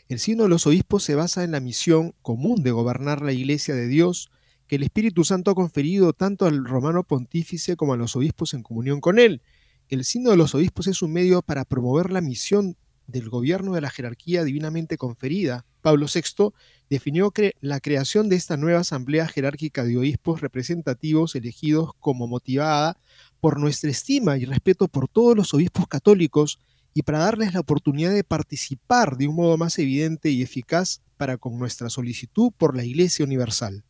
[0.08, 3.76] El Sino de los Obispos se basa en la misión común de gobernar la Iglesia
[3.76, 4.32] de Dios
[4.68, 8.64] que el Espíritu Santo ha conferido tanto al romano pontífice como a los obispos en
[8.64, 9.42] comunión con él.
[9.90, 13.82] El Sino de los Obispos es un medio para promover la misión del gobierno de
[13.82, 15.66] la jerarquía divinamente conferida.
[15.82, 16.54] Pablo VI
[16.90, 22.98] definió la creación de esta nueva asamblea jerárquica de obispos representativos elegidos como motivada
[23.42, 26.60] por nuestra estima y respeto por todos los obispos católicos
[26.94, 31.38] y para darles la oportunidad de participar de un modo más evidente y eficaz para
[31.38, 33.84] con nuestra solicitud por la Iglesia Universal.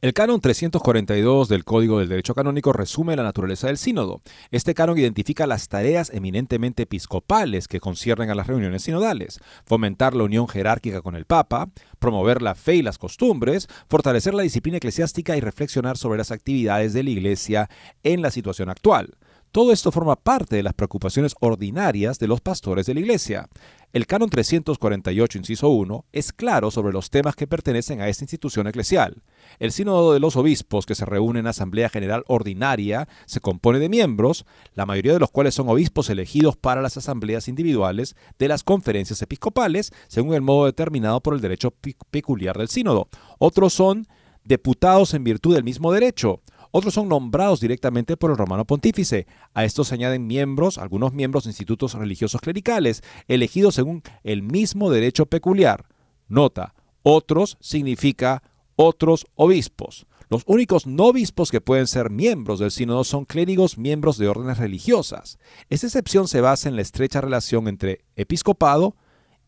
[0.00, 4.20] El canon 342 del Código del Derecho Canónico resume la naturaleza del sínodo.
[4.50, 10.24] Este canon identifica las tareas eminentemente episcopales que conciernen a las reuniones sinodales, fomentar la
[10.24, 15.36] unión jerárquica con el Papa, promover la fe y las costumbres, fortalecer la disciplina eclesiástica
[15.36, 17.70] y reflexionar sobre las actividades de la Iglesia
[18.02, 19.16] en la situación actual.
[19.52, 23.48] Todo esto forma parte de las preocupaciones ordinarias de los pastores de la Iglesia.
[23.92, 28.68] El canon 348, inciso 1, es claro sobre los temas que pertenecen a esta institución
[28.68, 29.24] eclesial.
[29.58, 33.88] El sínodo de los obispos, que se reúne en Asamblea General Ordinaria, se compone de
[33.88, 38.62] miembros, la mayoría de los cuales son obispos elegidos para las asambleas individuales de las
[38.62, 41.74] conferencias episcopales, según el modo determinado por el derecho
[42.12, 43.08] peculiar del sínodo.
[43.40, 44.06] Otros son
[44.44, 46.40] deputados en virtud del mismo derecho.
[46.70, 49.26] Otros son nombrados directamente por el romano pontífice.
[49.54, 54.90] A estos se añaden miembros, algunos miembros de institutos religiosos clericales, elegidos según el mismo
[54.90, 55.86] derecho peculiar.
[56.28, 58.42] Nota, otros significa
[58.76, 60.06] otros obispos.
[60.30, 64.58] Los únicos no obispos que pueden ser miembros del sínodo son clérigos miembros de órdenes
[64.58, 65.38] religiosas.
[65.70, 68.94] Esta excepción se basa en la estrecha relación entre episcopado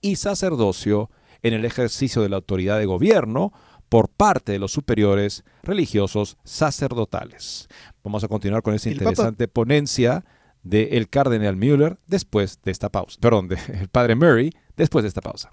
[0.01, 1.09] y sacerdocio
[1.43, 3.53] en el ejercicio de la autoridad de gobierno,
[3.93, 7.69] por parte de los superiores religiosos sacerdotales.
[8.03, 10.25] Vamos a continuar con esta interesante ponencia
[10.63, 13.19] del cardenal Müller después de esta pausa.
[13.21, 15.53] Perdón, del padre Murray después de esta pausa.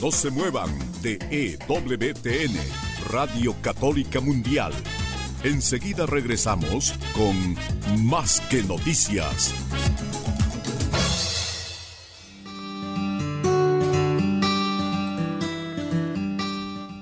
[0.00, 0.70] No se muevan
[1.02, 2.54] de EWTN,
[3.10, 4.72] Radio Católica Mundial.
[5.42, 7.56] Enseguida regresamos con
[8.06, 9.52] Más que Noticias.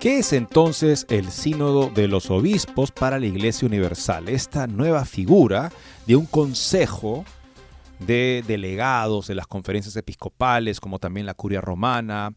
[0.00, 4.28] ¿Qué es entonces el Sínodo de los Obispos para la Iglesia Universal?
[4.28, 5.72] Esta nueva figura
[6.06, 7.24] de un consejo
[7.98, 12.34] de delegados de las conferencias episcopales, como también la curia romana,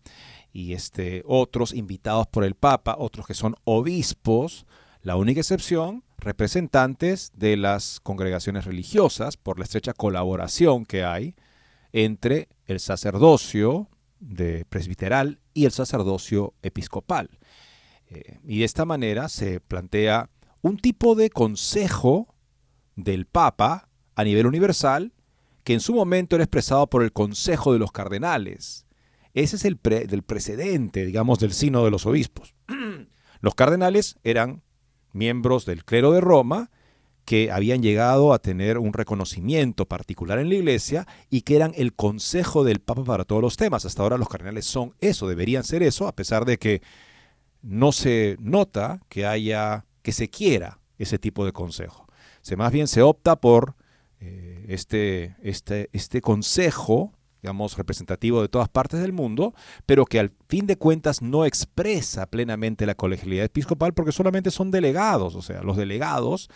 [0.54, 4.65] y este, otros invitados por el Papa, otros que son obispos,
[5.02, 11.36] la única excepción, representantes de las congregaciones religiosas, por la estrecha colaboración que hay
[11.91, 17.38] entre el sacerdocio de presbiteral y el sacerdocio episcopal.
[18.08, 20.30] Eh, y de esta manera se plantea
[20.62, 22.34] un tipo de consejo
[22.95, 25.13] del Papa a nivel universal
[25.63, 28.86] que en su momento era expresado por el Consejo de los Cardenales.
[29.34, 32.56] Ese es el del precedente, digamos, del Sino de los Obispos.
[33.41, 34.63] los cardenales eran
[35.13, 36.72] miembros del clero de Roma
[37.30, 41.94] que habían llegado a tener un reconocimiento particular en la iglesia y que eran el
[41.94, 43.86] consejo del Papa para todos los temas.
[43.86, 46.82] Hasta ahora los cardenales son eso, deberían ser eso, a pesar de que
[47.62, 52.08] no se nota que haya, que se quiera ese tipo de consejo.
[52.42, 53.76] Se, más bien se opta por
[54.20, 57.13] eh, este, este, este consejo,
[57.44, 59.54] digamos, representativo de todas partes del mundo,
[59.86, 64.72] pero que al fin de cuentas no expresa plenamente la colegialidad episcopal porque solamente son
[64.72, 66.50] delegados, o sea, los delegados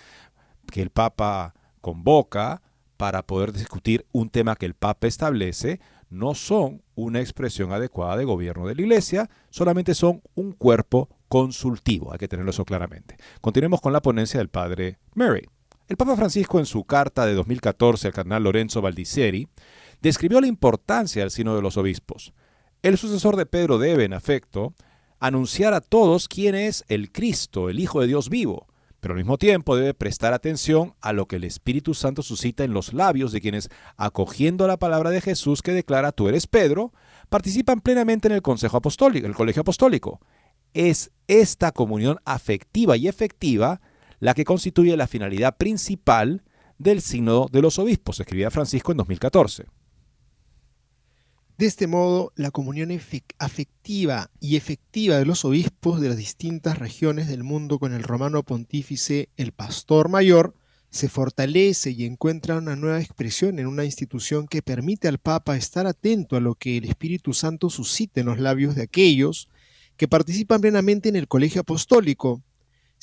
[0.71, 2.61] que el Papa convoca
[2.97, 8.25] para poder discutir un tema que el Papa establece, no son una expresión adecuada de
[8.25, 13.17] gobierno de la Iglesia, solamente son un cuerpo consultivo, hay que tenerlo eso claramente.
[13.41, 15.43] Continuemos con la ponencia del padre Murray.
[15.87, 19.47] El Papa Francisco en su carta de 2014 al cardenal Lorenzo Baldisseri
[20.01, 22.33] describió la importancia del sino de los obispos.
[22.83, 24.73] El sucesor de Pedro debe, en efecto,
[25.19, 28.67] anunciar a todos quién es el Cristo, el Hijo de Dios vivo,
[29.03, 32.71] pero al mismo tiempo debe prestar atención a lo que el Espíritu Santo suscita en
[32.71, 36.93] los labios de quienes, acogiendo la palabra de Jesús que declara tú eres Pedro,
[37.27, 40.21] participan plenamente en el Consejo Apostólico, el Colegio Apostólico.
[40.73, 43.81] es esta comunión afectiva y efectiva
[44.21, 46.43] la que constituye la finalidad principal
[46.77, 49.65] del Sínodo de los Obispos, escribía Francisco en 2014.
[51.57, 52.89] De este modo, la comunión
[53.37, 58.41] afectiva y efectiva de los obispos de las distintas regiones del mundo con el romano
[58.41, 60.55] pontífice, el pastor mayor,
[60.89, 65.87] se fortalece y encuentra una nueva expresión en una institución que permite al Papa estar
[65.87, 69.47] atento a lo que el Espíritu Santo suscita en los labios de aquellos
[69.95, 72.41] que participan plenamente en el colegio apostólico.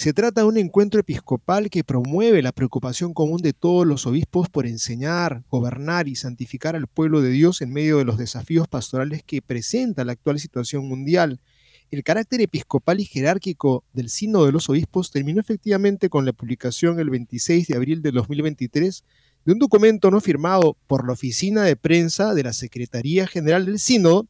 [0.01, 4.49] Se trata de un encuentro episcopal que promueve la preocupación común de todos los obispos
[4.49, 9.23] por enseñar, gobernar y santificar al pueblo de Dios en medio de los desafíos pastorales
[9.23, 11.43] que presenta la actual situación mundial.
[11.91, 16.99] El carácter episcopal y jerárquico del Sínodo de los Obispos terminó efectivamente con la publicación
[16.99, 19.05] el 26 de abril de 2023
[19.45, 23.79] de un documento no firmado por la oficina de prensa de la Secretaría General del
[23.79, 24.27] Sínodo,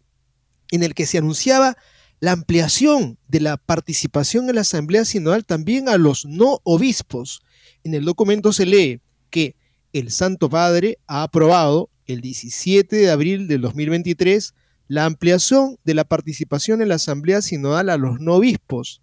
[0.73, 1.77] en el que se anunciaba
[2.21, 7.43] la ampliación de la participación en la Asamblea Sinodal también a los no obispos.
[7.83, 9.01] En el documento se lee
[9.31, 9.57] que
[9.95, 14.55] el Santo Padre ha aprobado el 17 de abril del 2023
[14.87, 19.01] la ampliación de la participación en la Asamblea Sinodal a los no obispos.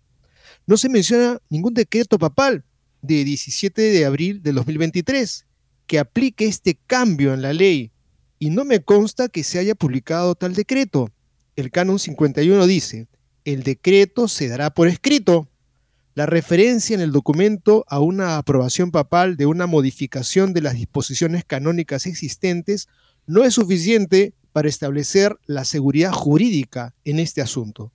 [0.67, 2.65] No se menciona ningún decreto papal
[3.01, 5.45] de 17 de abril de 2023
[5.87, 7.91] que aplique este cambio en la ley
[8.37, 11.09] y no me consta que se haya publicado tal decreto.
[11.57, 13.07] El canon 51 dice,
[13.43, 15.49] el decreto se dará por escrito.
[16.13, 21.45] La referencia en el documento a una aprobación papal de una modificación de las disposiciones
[21.45, 22.87] canónicas existentes
[23.25, 27.91] no es suficiente para establecer la seguridad jurídica en este asunto.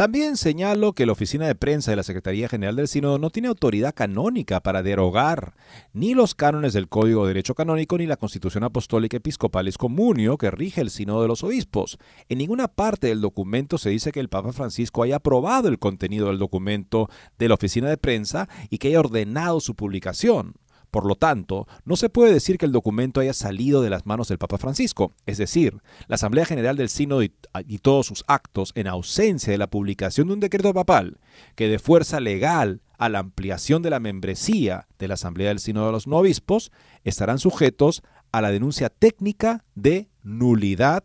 [0.00, 3.48] También señalo que la oficina de prensa de la Secretaría General del Sínodo no tiene
[3.48, 5.52] autoridad canónica para derogar
[5.92, 10.50] ni los cánones del Código de Derecho Canónico ni la Constitución Apostólica Episcopal Comunio que
[10.50, 11.98] rige el Sínodo de los Obispos.
[12.30, 16.28] En ninguna parte del documento se dice que el Papa Francisco haya aprobado el contenido
[16.28, 20.54] del documento de la oficina de prensa y que haya ordenado su publicación.
[20.90, 24.28] Por lo tanto, no se puede decir que el documento haya salido de las manos
[24.28, 25.76] del Papa Francisco, es decir,
[26.08, 27.30] la Asamblea General del Sínodo y,
[27.78, 31.18] todos sus actos, en ausencia de la publicación de un decreto papal
[31.54, 35.86] que dé fuerza legal a la ampliación de la membresía de la Asamblea del Sínodo
[35.86, 36.72] de los No Obispos,
[37.04, 41.04] estarán sujetos a la denuncia técnica de nulidad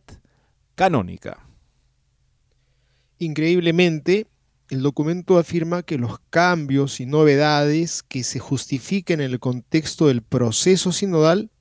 [0.74, 1.48] canónica.
[3.18, 4.28] Increíblemente,
[4.70, 10.24] el documento afirma que los cambios y novedades que se justifiquen en el contexto del
[10.24, 11.51] proceso sinodal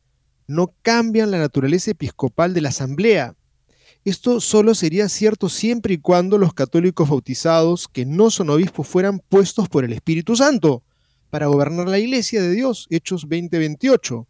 [0.46, 3.34] no cambian la naturaleza episcopal de la Asamblea.
[4.04, 9.18] Esto solo sería cierto siempre y cuando los católicos bautizados que no son obispos fueran
[9.18, 10.82] puestos por el Espíritu Santo
[11.30, 14.26] para gobernar la Iglesia de Dios, Hechos 2028.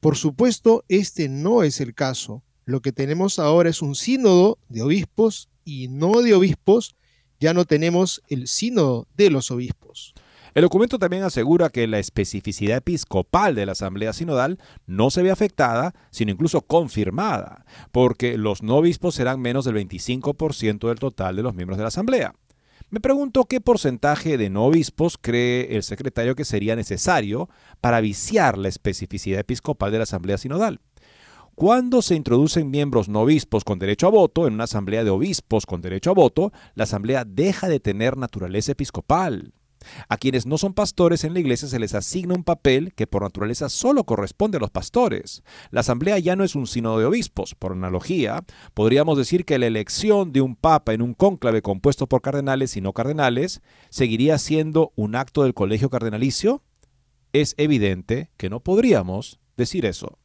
[0.00, 2.42] Por supuesto, este no es el caso.
[2.66, 6.94] Lo que tenemos ahora es un sínodo de obispos y no de obispos
[7.44, 10.14] ya no tenemos el sínodo de los obispos.
[10.54, 15.30] El documento también asegura que la especificidad episcopal de la Asamblea Sinodal no se ve
[15.30, 21.42] afectada, sino incluso confirmada, porque los no obispos serán menos del 25% del total de
[21.42, 22.34] los miembros de la Asamblea.
[22.88, 27.50] Me pregunto qué porcentaje de no obispos cree el secretario que sería necesario
[27.82, 30.80] para viciar la especificidad episcopal de la Asamblea Sinodal.
[31.54, 35.66] Cuando se introducen miembros no obispos con derecho a voto en una asamblea de obispos
[35.66, 39.52] con derecho a voto, la asamblea deja de tener naturaleza episcopal.
[40.08, 43.22] A quienes no son pastores en la iglesia se les asigna un papel que por
[43.22, 45.44] naturaleza solo corresponde a los pastores.
[45.70, 47.54] La asamblea ya no es un sínodo de obispos.
[47.54, 52.20] Por analogía, podríamos decir que la elección de un papa en un cónclave compuesto por
[52.20, 56.64] cardenales y no cardenales seguiría siendo un acto del colegio cardenalicio.
[57.32, 60.18] Es evidente que no podríamos decir eso.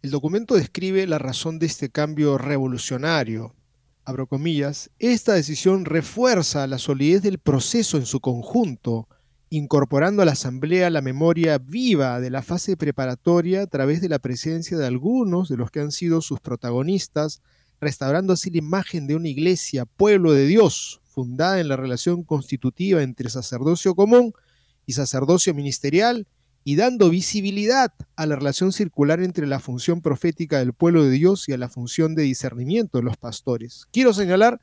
[0.00, 3.56] El documento describe la razón de este cambio revolucionario.
[4.04, 9.08] Abro comillas, esta decisión refuerza la solidez del proceso en su conjunto,
[9.50, 14.20] incorporando a la Asamblea la memoria viva de la fase preparatoria a través de la
[14.20, 17.42] presencia de algunos de los que han sido sus protagonistas,
[17.80, 23.02] restaurando así la imagen de una iglesia, pueblo de Dios, fundada en la relación constitutiva
[23.02, 24.32] entre sacerdocio común
[24.86, 26.28] y sacerdocio ministerial,
[26.68, 31.48] y dando visibilidad a la relación circular entre la función profética del pueblo de Dios
[31.48, 33.86] y a la función de discernimiento de los pastores.
[33.90, 34.60] Quiero señalar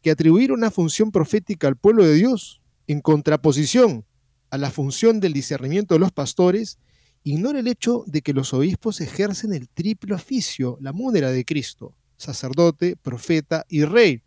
[0.00, 4.06] que atribuir una función profética al pueblo de Dios en contraposición
[4.48, 6.78] a la función del discernimiento de los pastores
[7.22, 11.94] ignora el hecho de que los obispos ejercen el triple oficio, la múnera de Cristo,
[12.16, 14.22] sacerdote, profeta y rey,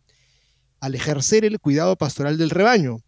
[0.79, 2.99] al ejercer el cuidado pastoral del rebaño,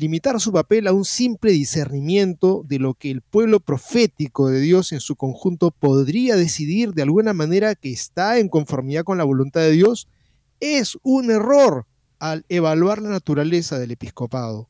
[0.00, 4.92] limitar su papel a un simple discernimiento de lo que el pueblo profético de Dios
[4.92, 9.60] en su conjunto podría decidir de alguna manera que está en conformidad con la voluntad
[9.60, 10.08] de Dios,
[10.58, 11.86] es un error.
[12.18, 14.68] al evaluar la naturaleza del episcopado.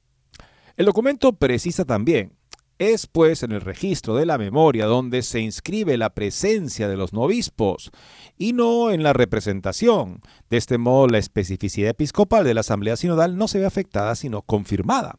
[0.76, 2.32] El documento precisa también,
[2.80, 7.12] es pues en el registro de la memoria donde se inscribe la presencia de los
[7.12, 7.90] novispos
[8.38, 10.22] y no en la representación.
[10.48, 14.40] De este modo, la especificidad episcopal de la Asamblea Sinodal no se ve afectada, sino
[14.40, 15.18] confirmada.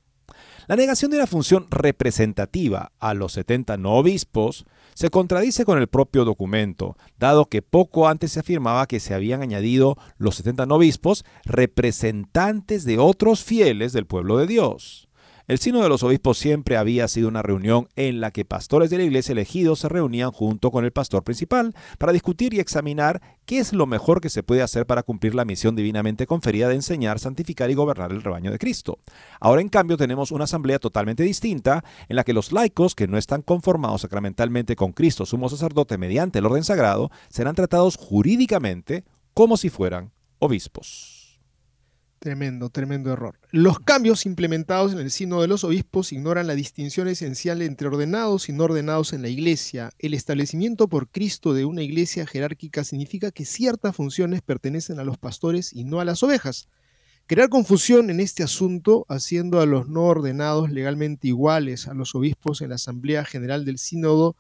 [0.68, 5.88] La negación de una función representativa a los 70 no obispos se contradice con el
[5.88, 10.76] propio documento, dado que poco antes se afirmaba que se habían añadido los 70 no
[10.76, 15.11] obispos representantes de otros fieles del pueblo de Dios.
[15.52, 18.96] El Sino de los Obispos siempre había sido una reunión en la que pastores de
[18.96, 23.60] la iglesia elegidos se reunían junto con el pastor principal para discutir y examinar qué
[23.60, 27.20] es lo mejor que se puede hacer para cumplir la misión divinamente conferida de enseñar,
[27.20, 29.00] santificar y gobernar el rebaño de Cristo.
[29.42, 33.18] Ahora, en cambio, tenemos una asamblea totalmente distinta en la que los laicos que no
[33.18, 39.58] están conformados sacramentalmente con Cristo, sumo sacerdote, mediante el orden sagrado, serán tratados jurídicamente como
[39.58, 41.21] si fueran obispos.
[42.22, 43.40] Tremendo, tremendo error.
[43.50, 48.48] Los cambios implementados en el signo de los obispos ignoran la distinción esencial entre ordenados
[48.48, 49.90] y no ordenados en la iglesia.
[49.98, 55.18] El establecimiento por Cristo de una iglesia jerárquica significa que ciertas funciones pertenecen a los
[55.18, 56.68] pastores y no a las ovejas.
[57.26, 62.62] Crear confusión en este asunto, haciendo a los no ordenados legalmente iguales a los obispos
[62.62, 64.36] en la Asamblea General del Sínodo,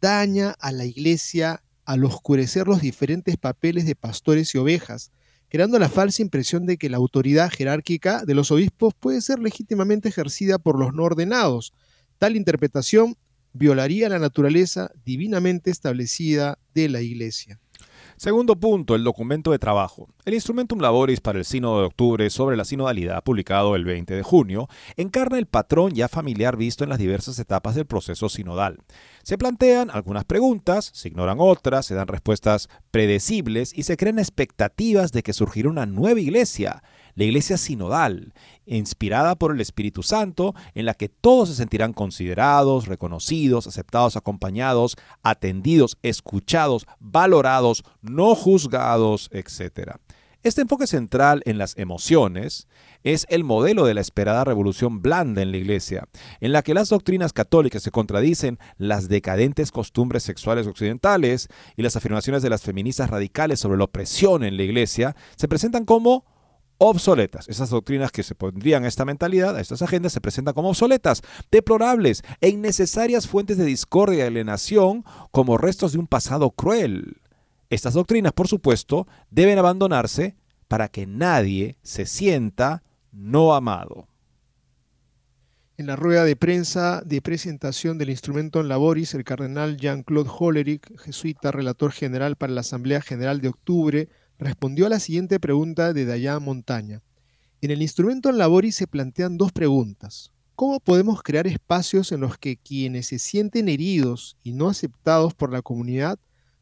[0.00, 5.12] daña a la iglesia al oscurecer los diferentes papeles de pastores y ovejas
[5.52, 10.08] creando la falsa impresión de que la autoridad jerárquica de los obispos puede ser legítimamente
[10.08, 11.74] ejercida por los no ordenados.
[12.16, 13.16] Tal interpretación
[13.52, 17.60] violaría la naturaleza divinamente establecida de la Iglesia.
[18.16, 20.08] Segundo punto, el documento de trabajo.
[20.24, 24.22] El Instrumentum Laboris para el Sínodo de Octubre sobre la sinodalidad, publicado el 20 de
[24.22, 28.78] junio, encarna el patrón ya familiar visto en las diversas etapas del proceso sinodal.
[29.22, 35.12] Se plantean algunas preguntas, se ignoran otras, se dan respuestas predecibles y se crean expectativas
[35.12, 36.82] de que surgirá una nueva iglesia,
[37.14, 38.34] la iglesia sinodal,
[38.66, 44.96] inspirada por el Espíritu Santo, en la que todos se sentirán considerados, reconocidos, aceptados, acompañados,
[45.22, 49.98] atendidos, escuchados, valorados, no juzgados, etc.
[50.42, 52.66] Este enfoque central en las emociones
[53.04, 56.08] es el modelo de la esperada revolución blanda en la Iglesia,
[56.40, 61.96] en la que las doctrinas católicas se contradicen las decadentes costumbres sexuales occidentales y las
[61.96, 66.24] afirmaciones de las feministas radicales sobre la opresión en la Iglesia se presentan como
[66.78, 67.48] obsoletas.
[67.48, 71.22] Esas doctrinas que se pondrían a esta mentalidad, a estas agendas, se presentan como obsoletas,
[71.50, 77.20] deplorables e innecesarias fuentes de discordia y alienación como restos de un pasado cruel.
[77.70, 80.36] Estas doctrinas, por supuesto, deben abandonarse
[80.66, 82.82] para que nadie se sienta
[83.12, 84.08] no amado.
[85.78, 90.98] En la rueda de prensa de presentación del instrumento en laboris, el cardenal Jean-Claude Hollerich,
[90.98, 94.08] jesuita relator general para la Asamblea General de octubre,
[94.38, 97.02] respondió a la siguiente pregunta de Dayan Montaña.
[97.60, 100.30] En el instrumento en laboris se plantean dos preguntas.
[100.54, 105.50] ¿Cómo podemos crear espacios en los que quienes se sienten heridos y no aceptados por
[105.50, 106.18] la comunidad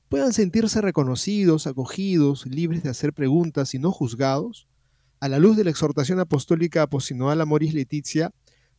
[0.08, 4.69] puedan sentirse reconocidos, acogidos, libres de hacer preguntas y no juzgados?
[5.20, 8.30] A la luz de la exhortación apostólica aposinodal Moris Leticia,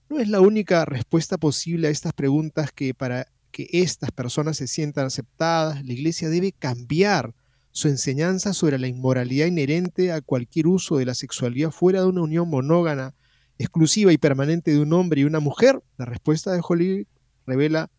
[0.10, 4.66] no es la única respuesta posible a estas preguntas que para que estas personas se
[4.66, 7.36] sientan aceptadas, la Iglesia debe cambiar
[7.70, 12.24] su enseñanza sobre la inmoralidad inherente a cualquier uso de la sexualidad fuera de una
[12.24, 13.14] unión monógana,
[13.60, 17.08] exclusiva y permanente de un hombre y una mujer, la respuesta de Holly
[17.46, 17.92] revela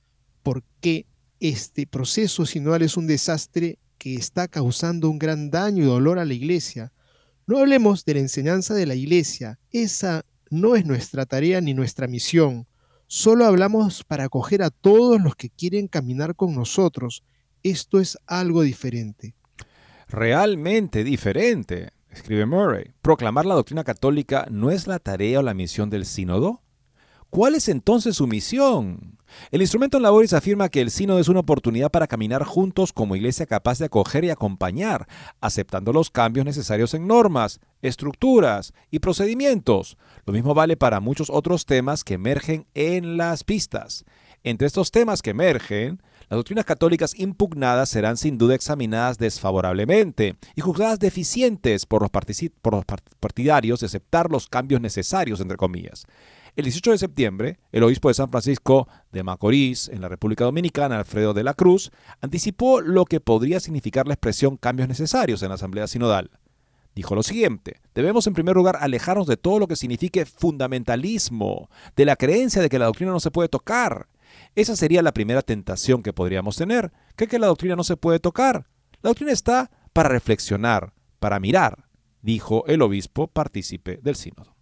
[0.43, 1.07] por qué
[1.39, 6.25] este proceso sinodal es un desastre que está causando un gran daño y dolor a
[6.25, 6.93] la iglesia.
[7.47, 12.07] No hablemos de la enseñanza de la iglesia, esa no es nuestra tarea ni nuestra
[12.07, 12.67] misión.
[13.07, 17.23] Solo hablamos para acoger a todos los que quieren caminar con nosotros.
[17.63, 19.35] Esto es algo diferente
[20.13, 22.93] realmente diferente, escribe Murray.
[23.01, 26.61] ¿Proclamar la doctrina católica no es la tarea o la misión del sínodo?
[27.31, 29.19] ¿Cuál es entonces su misión?
[29.51, 33.17] El instrumento en labores afirma que el sínodo es una oportunidad para caminar juntos como
[33.17, 35.07] iglesia capaz de acoger y acompañar,
[35.41, 39.97] aceptando los cambios necesarios en normas, estructuras y procedimientos.
[40.27, 44.05] Lo mismo vale para muchos otros temas que emergen en las pistas.
[44.45, 50.63] Entre estos temas que emergen, las doctrinas católicas impugnadas serán sin duda examinadas desfavorablemente y
[50.63, 52.11] juzgadas deficientes por los,
[53.21, 56.07] partidarios de aceptar los cambios necesarios, entre comillas.
[56.55, 60.99] El 18 de septiembre, el obispo de San Francisco de Macorís, en la República Dominicana,
[60.99, 61.91] Alfredo de la Cruz,
[62.21, 66.31] anticipó lo que podría significar la expresión cambios necesarios en la Asamblea Sinodal.
[66.95, 72.05] Dijo lo siguiente, debemos en primer lugar alejarnos de todo lo que signifique fundamentalismo, de
[72.05, 74.09] la creencia de que la doctrina no se puede tocar,
[74.55, 78.21] esa sería la primera tentación que podríamos tener, que que la doctrina no se puede
[78.21, 78.67] tocar.
[79.03, 81.89] La doctrina está para reflexionar, para mirar.
[82.21, 84.55] dijo el obispo partícipe del sínodo.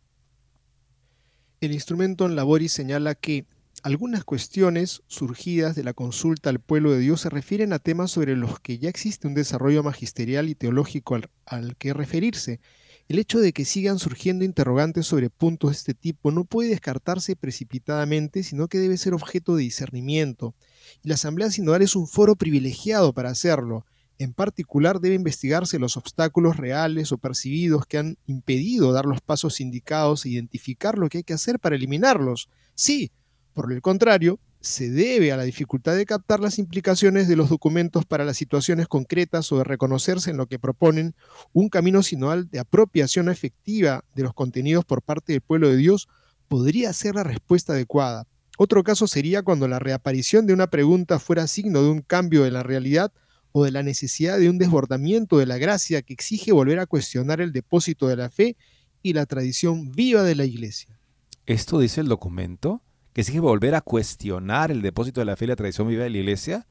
[1.61, 3.45] El instrumento en laboris señala que
[3.83, 8.35] algunas cuestiones surgidas de la consulta al pueblo de Dios se refieren a temas sobre
[8.35, 12.61] los que ya existe un desarrollo magisterial y teológico al, que referirse.
[13.09, 17.37] El hecho de que sigan surgiendo interrogantes sobre puntos de este tipo no puede descartarse
[17.37, 20.55] precipitadamente, sino que debe ser objeto de discernimiento.
[21.03, 23.85] Y la Asamblea Sinodal es un foro privilegiado para hacerlo.
[24.21, 29.63] En particular, debe investigarse los obstáculos reales o percibidos que han impedido dar los pasos
[29.63, 32.51] indicados e identificar lo que hay que hacer para eliminarlos.
[32.75, 33.13] Sí,
[33.55, 38.05] por el contrario, se debe a la dificultad de captar las implicaciones de los documentos
[38.05, 41.15] para las situaciones concretas o de reconocerse en lo que proponen
[41.55, 46.11] un camino sinodal de apropiación efectiva de los contenidos por parte del pueblo de Dios
[46.47, 48.27] podría ser la respuesta adecuada.
[48.59, 52.51] Otro caso sería cuando la reaparición de una pregunta fuera signo de un cambio de
[52.51, 53.15] la realidad
[53.53, 57.41] o de la necesidad de un desbordamiento de la gracia que exige volver a cuestionar
[57.41, 58.57] el depósito de la fe
[59.03, 60.99] y la tradición viva de la Iglesia.
[61.47, 62.83] ¿Esto dice el documento?
[63.13, 66.11] que exige volver a cuestionar el depósito de la fe y la tradición viva de
[66.11, 66.67] la iglesia?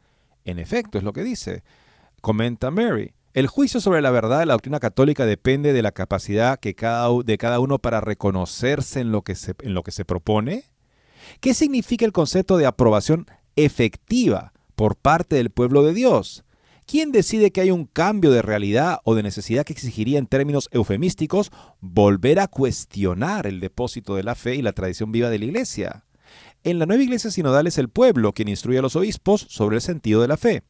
[0.46, 1.64] En efecto, es lo que dice.
[2.22, 3.14] Comenta Mary.
[3.34, 7.10] El juicio sobre la verdad de la doctrina católica depende de la capacidad que cada,
[7.24, 10.64] de cada uno para reconocerse en lo, que se, en lo que se propone.
[11.40, 16.44] ¿Qué significa el concepto de aprobación efectiva por parte del pueblo de Dios?
[16.90, 20.70] ¿Quién decide que hay un cambio de realidad o de necesidad que exigiría en términos
[20.72, 25.46] eufemísticos volver a cuestionar el depósito de la fe y la tradición viva de la
[25.46, 26.06] Iglesia?
[26.64, 29.84] En la nueva iglesia sinodal es el pueblo quien instruye a los obispos sobre el
[29.84, 30.64] sentido de la fe.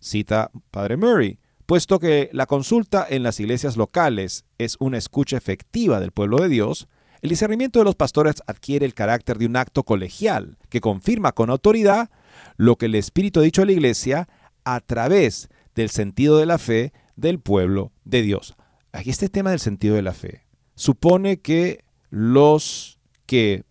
[0.00, 5.98] Cita Padre Murray, puesto que la consulta en las iglesias locales es una escucha efectiva
[5.98, 6.88] del pueblo de Dios,
[7.22, 11.48] el discernimiento de los pastores adquiere el carácter de un acto colegial que confirma con
[11.48, 12.10] autoridad
[12.58, 14.28] lo que el Espíritu ha dicho a la iglesia
[14.64, 18.54] a través del sentido de la fe del pueblo de Dios.
[18.92, 23.64] Aquí este tema del sentido de la fe supone que los que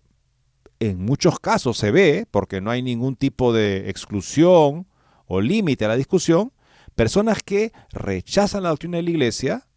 [0.79, 4.87] en muchos casos se ve, porque no hay ningún tipo de exclusión
[5.27, 6.51] o límite a la discusión,
[6.95, 9.67] personas que rechazan la doctrina de la iglesia,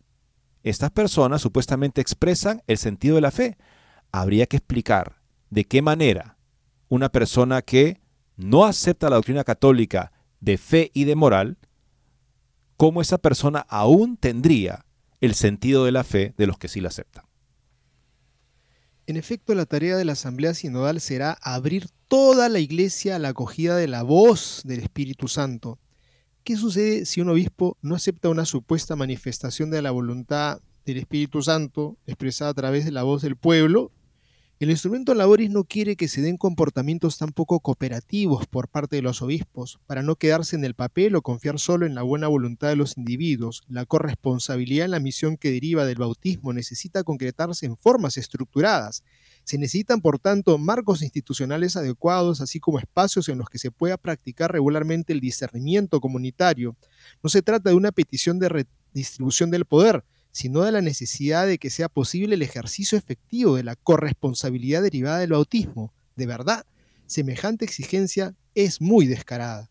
[0.64, 3.57] estas personas supuestamente expresan el sentido de la fe.
[4.11, 5.20] Habría que explicar
[5.51, 6.39] de qué manera
[6.89, 8.01] una persona que
[8.37, 11.59] no acepta la doctrina católica de fe y de moral,
[12.77, 14.85] cómo esa persona aún tendría
[15.20, 17.24] el sentido de la fe de los que sí la aceptan.
[19.07, 23.29] En efecto, la tarea de la Asamblea Sinodal será abrir toda la iglesia a la
[23.29, 25.79] acogida de la voz del Espíritu Santo.
[26.43, 31.43] ¿Qué sucede si un obispo no acepta una supuesta manifestación de la voluntad del Espíritu
[31.43, 33.93] Santo expresada a través de la voz del pueblo
[34.59, 39.02] el instrumento laboris no quiere que se den comportamientos tan poco cooperativos por parte de
[39.02, 42.68] los obispos, para no quedarse en el papel o confiar solo en la buena voluntad
[42.68, 43.64] de los individuos.
[43.68, 49.04] La corresponsabilidad en la misión que deriva del bautismo necesita concretarse en formas estructuradas.
[49.44, 53.98] Se necesitan, por tanto, marcos institucionales adecuados, así como espacios en los que se pueda
[53.98, 56.76] practicar regularmente el discernimiento comunitario.
[57.22, 60.02] No se trata de una petición de redistribución del poder,
[60.37, 65.18] sino de la necesidad de que sea posible el ejercicio efectivo de la corresponsabilidad derivada
[65.18, 65.95] del bautismo.
[66.14, 66.66] De verdad,
[67.07, 69.70] semejante exigencia es muy descarada.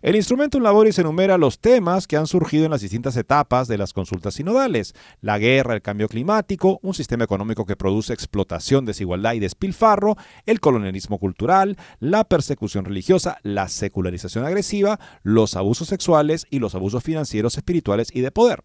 [0.00, 3.92] El instrumento Laboris enumera los temas que han surgido en las distintas etapas de las
[3.92, 4.94] consultas sinodales.
[5.20, 10.60] La guerra, el cambio climático, un sistema económico que produce explotación, desigualdad y despilfarro, el
[10.60, 17.58] colonialismo cultural, la persecución religiosa, la secularización agresiva, los abusos sexuales y los abusos financieros,
[17.58, 18.62] espirituales y de poder.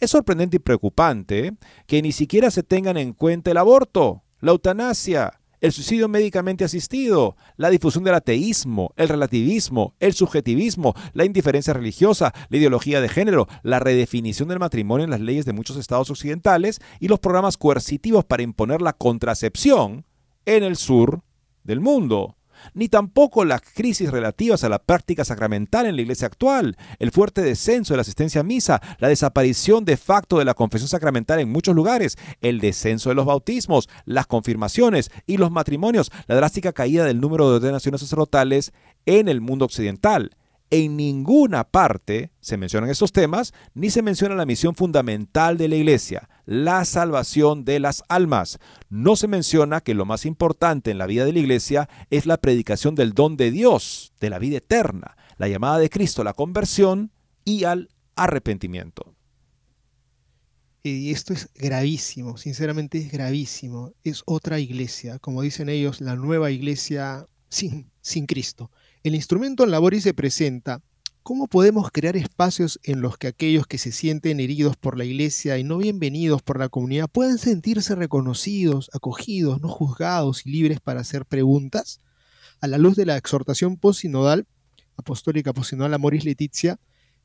[0.00, 1.54] Es sorprendente y preocupante
[1.86, 7.36] que ni siquiera se tengan en cuenta el aborto, la eutanasia, el suicidio médicamente asistido,
[7.56, 13.48] la difusión del ateísmo, el relativismo, el subjetivismo, la indiferencia religiosa, la ideología de género,
[13.62, 18.26] la redefinición del matrimonio en las leyes de muchos estados occidentales y los programas coercitivos
[18.26, 20.04] para imponer la contracepción
[20.44, 21.22] en el sur
[21.62, 22.36] del mundo
[22.72, 27.42] ni tampoco las crisis relativas a la práctica sacramental en la iglesia actual, el fuerte
[27.42, 31.50] descenso de la asistencia a misa, la desaparición de facto de la confesión sacramental en
[31.50, 37.04] muchos lugares, el descenso de los bautismos, las confirmaciones y los matrimonios, la drástica caída
[37.04, 38.72] del número de ordenaciones sacerdotales
[39.06, 40.30] en el mundo occidental.
[40.76, 45.76] En ninguna parte se mencionan estos temas, ni se menciona la misión fundamental de la
[45.76, 48.58] Iglesia, la salvación de las almas.
[48.88, 52.38] No se menciona que lo más importante en la vida de la Iglesia es la
[52.38, 57.12] predicación del don de Dios, de la vida eterna, la llamada de Cristo, la conversión
[57.44, 59.14] y al arrepentimiento.
[60.82, 63.92] Y esto es gravísimo, sinceramente es gravísimo.
[64.02, 68.72] Es otra iglesia, como dicen ellos, la nueva iglesia sin, sin Cristo.
[69.04, 70.80] El instrumento en laboris se presenta
[71.22, 75.58] ¿Cómo podemos crear espacios en los que aquellos que se sienten heridos por la iglesia
[75.58, 81.02] y no bienvenidos por la comunidad puedan sentirse reconocidos, acogidos, no juzgados y libres para
[81.02, 82.00] hacer preguntas?
[82.62, 84.46] A la luz de la exhortación postsinodal,
[84.96, 86.80] apostólica postsinodal Moris Letizia,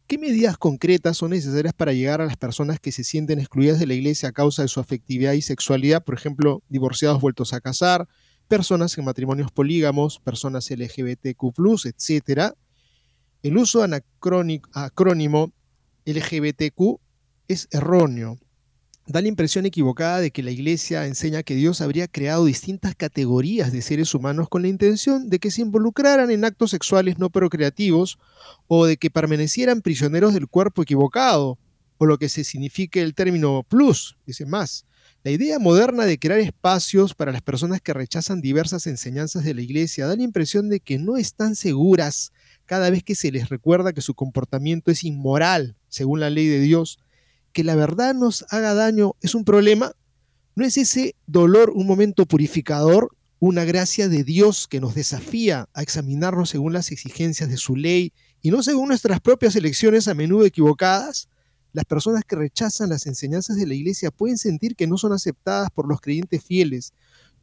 [0.05, 3.88] ¿qué medidas concretas son necesarias para llegar a las personas que se sienten excluidas de
[3.88, 6.03] la iglesia a causa de su afectividad y sexualidad?
[6.03, 8.09] Por ejemplo, divorciados vueltos a casar,
[8.50, 12.54] personas en matrimonios polígamos, personas LGBTQ, etcétera
[13.41, 13.86] el uso
[14.74, 15.54] acrónimo
[16.06, 17.00] LGBTQ
[17.47, 18.38] es erróneo.
[19.08, 23.72] Da la impresión equivocada de que la Iglesia enseña que Dios habría creado distintas categorías
[23.72, 28.20] de seres humanos con la intención de que se involucraran en actos sexuales no procreativos
[28.68, 31.58] o de que permanecieran prisioneros del cuerpo equivocado,
[31.97, 34.86] o lo que se signifique el término plus, dice más.
[35.22, 39.61] La idea moderna de crear espacios para las personas que rechazan diversas enseñanzas de la
[39.61, 42.32] Iglesia da la impresión de que no están seguras
[42.65, 46.61] cada vez que se les recuerda que su comportamiento es inmoral, según la ley de
[46.61, 46.99] Dios,
[47.51, 49.91] que la verdad nos haga daño es un problema,
[50.55, 53.09] ¿no es ese dolor un momento purificador,
[53.39, 58.13] una gracia de Dios que nos desafía a examinarnos según las exigencias de su ley
[58.41, 61.28] y no según nuestras propias elecciones a menudo equivocadas?
[61.72, 65.70] Las personas que rechazan las enseñanzas de la iglesia pueden sentir que no son aceptadas
[65.70, 66.93] por los creyentes fieles,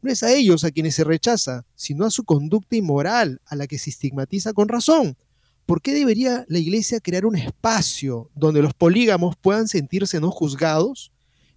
[0.01, 3.67] no es a ellos a quienes se rechaza, sino a su conducta inmoral, a la
[3.67, 5.17] que se estigmatiza con razón.
[5.65, 11.11] ¿Por qué debería la iglesia crear un espacio donde los polígamos puedan sentirse no juzgados?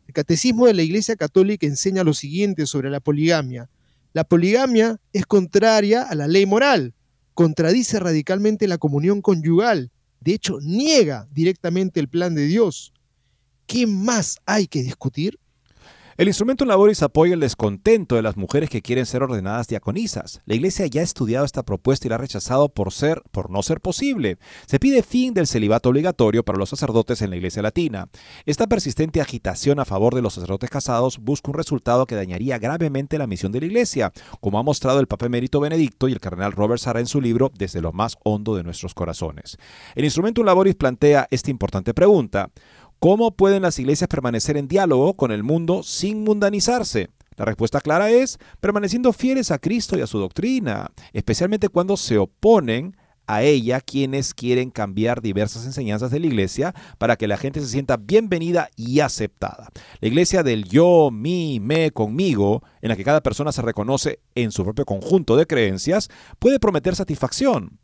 [0.06, 3.68] El catecismo de la iglesia católica enseña lo siguiente sobre la poligamia.
[4.12, 6.94] La poligamia es contraria a la ley moral,
[7.34, 12.92] contradice radicalmente la comunión conyugal, de hecho niega directamente el plan de Dios.
[13.66, 15.39] ¿Qué más hay que discutir?
[16.20, 20.42] El instrumento Laboris apoya el descontento de las mujeres que quieren ser ordenadas diaconisas.
[20.44, 23.62] La Iglesia ya ha estudiado esta propuesta y la ha rechazado por ser, por no
[23.62, 24.36] ser posible.
[24.66, 28.10] Se pide fin del celibato obligatorio para los sacerdotes en la Iglesia Latina.
[28.44, 33.16] Esta persistente agitación a favor de los sacerdotes casados busca un resultado que dañaría gravemente
[33.16, 34.12] la misión de la Iglesia,
[34.42, 37.50] como ha mostrado el Papa Emérito Benedicto y el cardenal Robert Sara en su libro
[37.56, 39.56] Desde lo más hondo de nuestros corazones.
[39.94, 42.50] El instrumento Laboris plantea esta importante pregunta.
[43.02, 47.08] ¿Cómo pueden las iglesias permanecer en diálogo con el mundo sin mundanizarse?
[47.34, 52.18] La respuesta clara es permaneciendo fieles a Cristo y a su doctrina, especialmente cuando se
[52.18, 57.62] oponen a ella quienes quieren cambiar diversas enseñanzas de la iglesia para que la gente
[57.62, 59.70] se sienta bienvenida y aceptada.
[60.00, 64.52] La iglesia del yo, mi, me, conmigo, en la que cada persona se reconoce en
[64.52, 67.78] su propio conjunto de creencias, puede prometer satisfacción.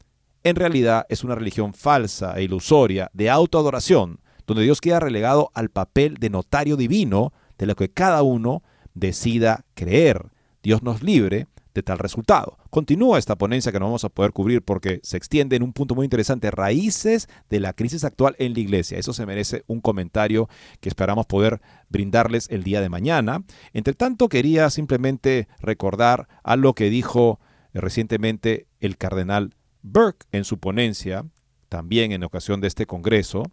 [0.44, 5.70] En realidad es una religión falsa e ilusoria de autoadoración donde Dios queda relegado al
[5.70, 8.62] papel de notario divino de lo que cada uno
[8.94, 10.30] decida creer.
[10.62, 12.58] Dios nos libre de tal resultado.
[12.70, 15.94] Continúa esta ponencia que no vamos a poder cubrir porque se extiende en un punto
[15.94, 18.98] muy interesante, raíces de la crisis actual en la iglesia.
[18.98, 20.48] Eso se merece un comentario
[20.80, 23.44] que esperamos poder brindarles el día de mañana.
[23.74, 27.40] Entre tanto, quería simplemente recordar algo que dijo
[27.74, 31.26] recientemente el cardenal Burke en su ponencia,
[31.68, 33.44] también en ocasión de este Congreso,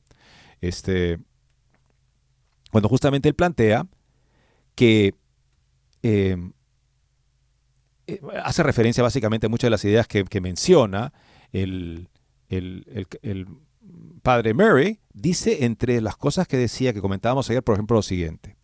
[0.63, 1.19] este,
[2.71, 3.85] cuando justamente él plantea
[4.75, 5.13] que
[6.01, 6.53] em,
[8.07, 11.13] eh, hace referencia básicamente a muchas de las ideas que, menciona
[11.51, 12.07] el,
[12.49, 13.47] el,
[14.21, 18.55] padre Murray, dice entre las cosas que decía, que comentábamos ayer, por ejemplo, lo siguiente.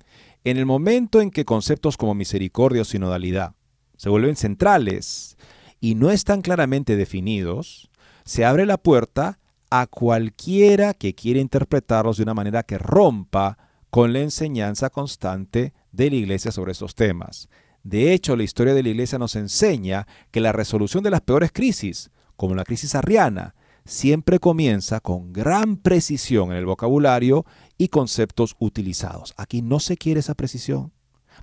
[0.45, 3.55] En el momento en que conceptos como misericordia o sinodalidad
[3.97, 5.35] se vuelven centrales
[5.81, 7.89] y no están claramente definidos,
[8.23, 9.37] se abre la puerta
[9.69, 13.57] a cualquiera que quiera interpretarlos de una manera que rompa
[13.89, 17.49] con la enseñanza constante de la Iglesia sobre estos temas.
[17.83, 21.51] De hecho, la historia de la Iglesia nos enseña que la resolución de las peores
[21.51, 23.55] crisis, como la crisis arriana,
[23.85, 27.45] siempre comienza con gran precisión en el vocabulario
[27.77, 29.33] y conceptos utilizados.
[29.37, 30.91] Aquí no se quiere esa precisión,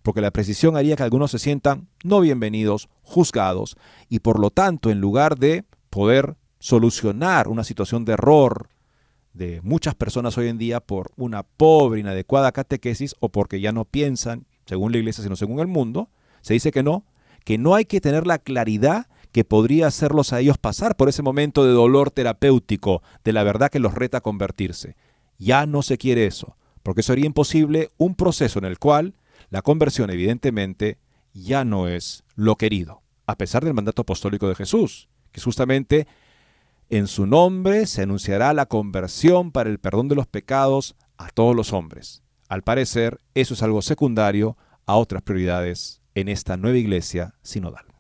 [0.02, 3.76] porque la precisión haría que algunos se sientan no bienvenidos, juzgados,
[4.08, 8.68] y por lo tanto, en lugar de poder solucionar una situación de error
[9.32, 13.84] de muchas personas hoy en día por una pobre, inadecuada catequesis o porque ya no
[13.84, 17.04] piensan según la iglesia, sino según el mundo, se dice que no,
[17.44, 21.22] que no hay que tener la claridad que podría hacerlos a ellos pasar por ese
[21.22, 24.96] momento de dolor terapéutico, de la verdad que los reta a convertirse.
[25.38, 29.14] Ya no se quiere eso, porque sería imposible un proceso en el cual
[29.50, 30.98] la conversión evidentemente
[31.34, 36.06] ya no es lo querido, a pesar del mandato apostólico de Jesús, que justamente
[36.88, 41.56] en su nombre se anunciará la conversión para el perdón de los pecados a todos
[41.56, 42.22] los hombres.
[42.48, 44.56] Al parecer, eso es algo secundario
[44.86, 47.95] a otras prioridades en esta nueva iglesia sinodal.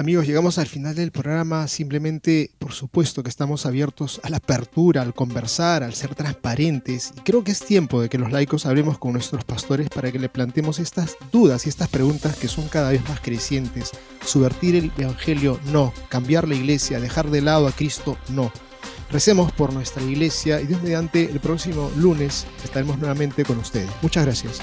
[0.00, 1.66] Amigos, llegamos al final del programa.
[1.66, 7.12] Simplemente, por supuesto que estamos abiertos a la apertura, al conversar, al ser transparentes.
[7.16, 10.20] Y creo que es tiempo de que los laicos hablemos con nuestros pastores para que
[10.20, 13.90] le planteemos estas dudas y estas preguntas que son cada vez más crecientes.
[14.24, 15.92] Subvertir el Evangelio, no.
[16.08, 18.52] Cambiar la iglesia, dejar de lado a Cristo, no.
[19.10, 23.90] Recemos por nuestra iglesia y Dios mediante el próximo lunes estaremos nuevamente con ustedes.
[24.00, 24.60] Muchas gracias.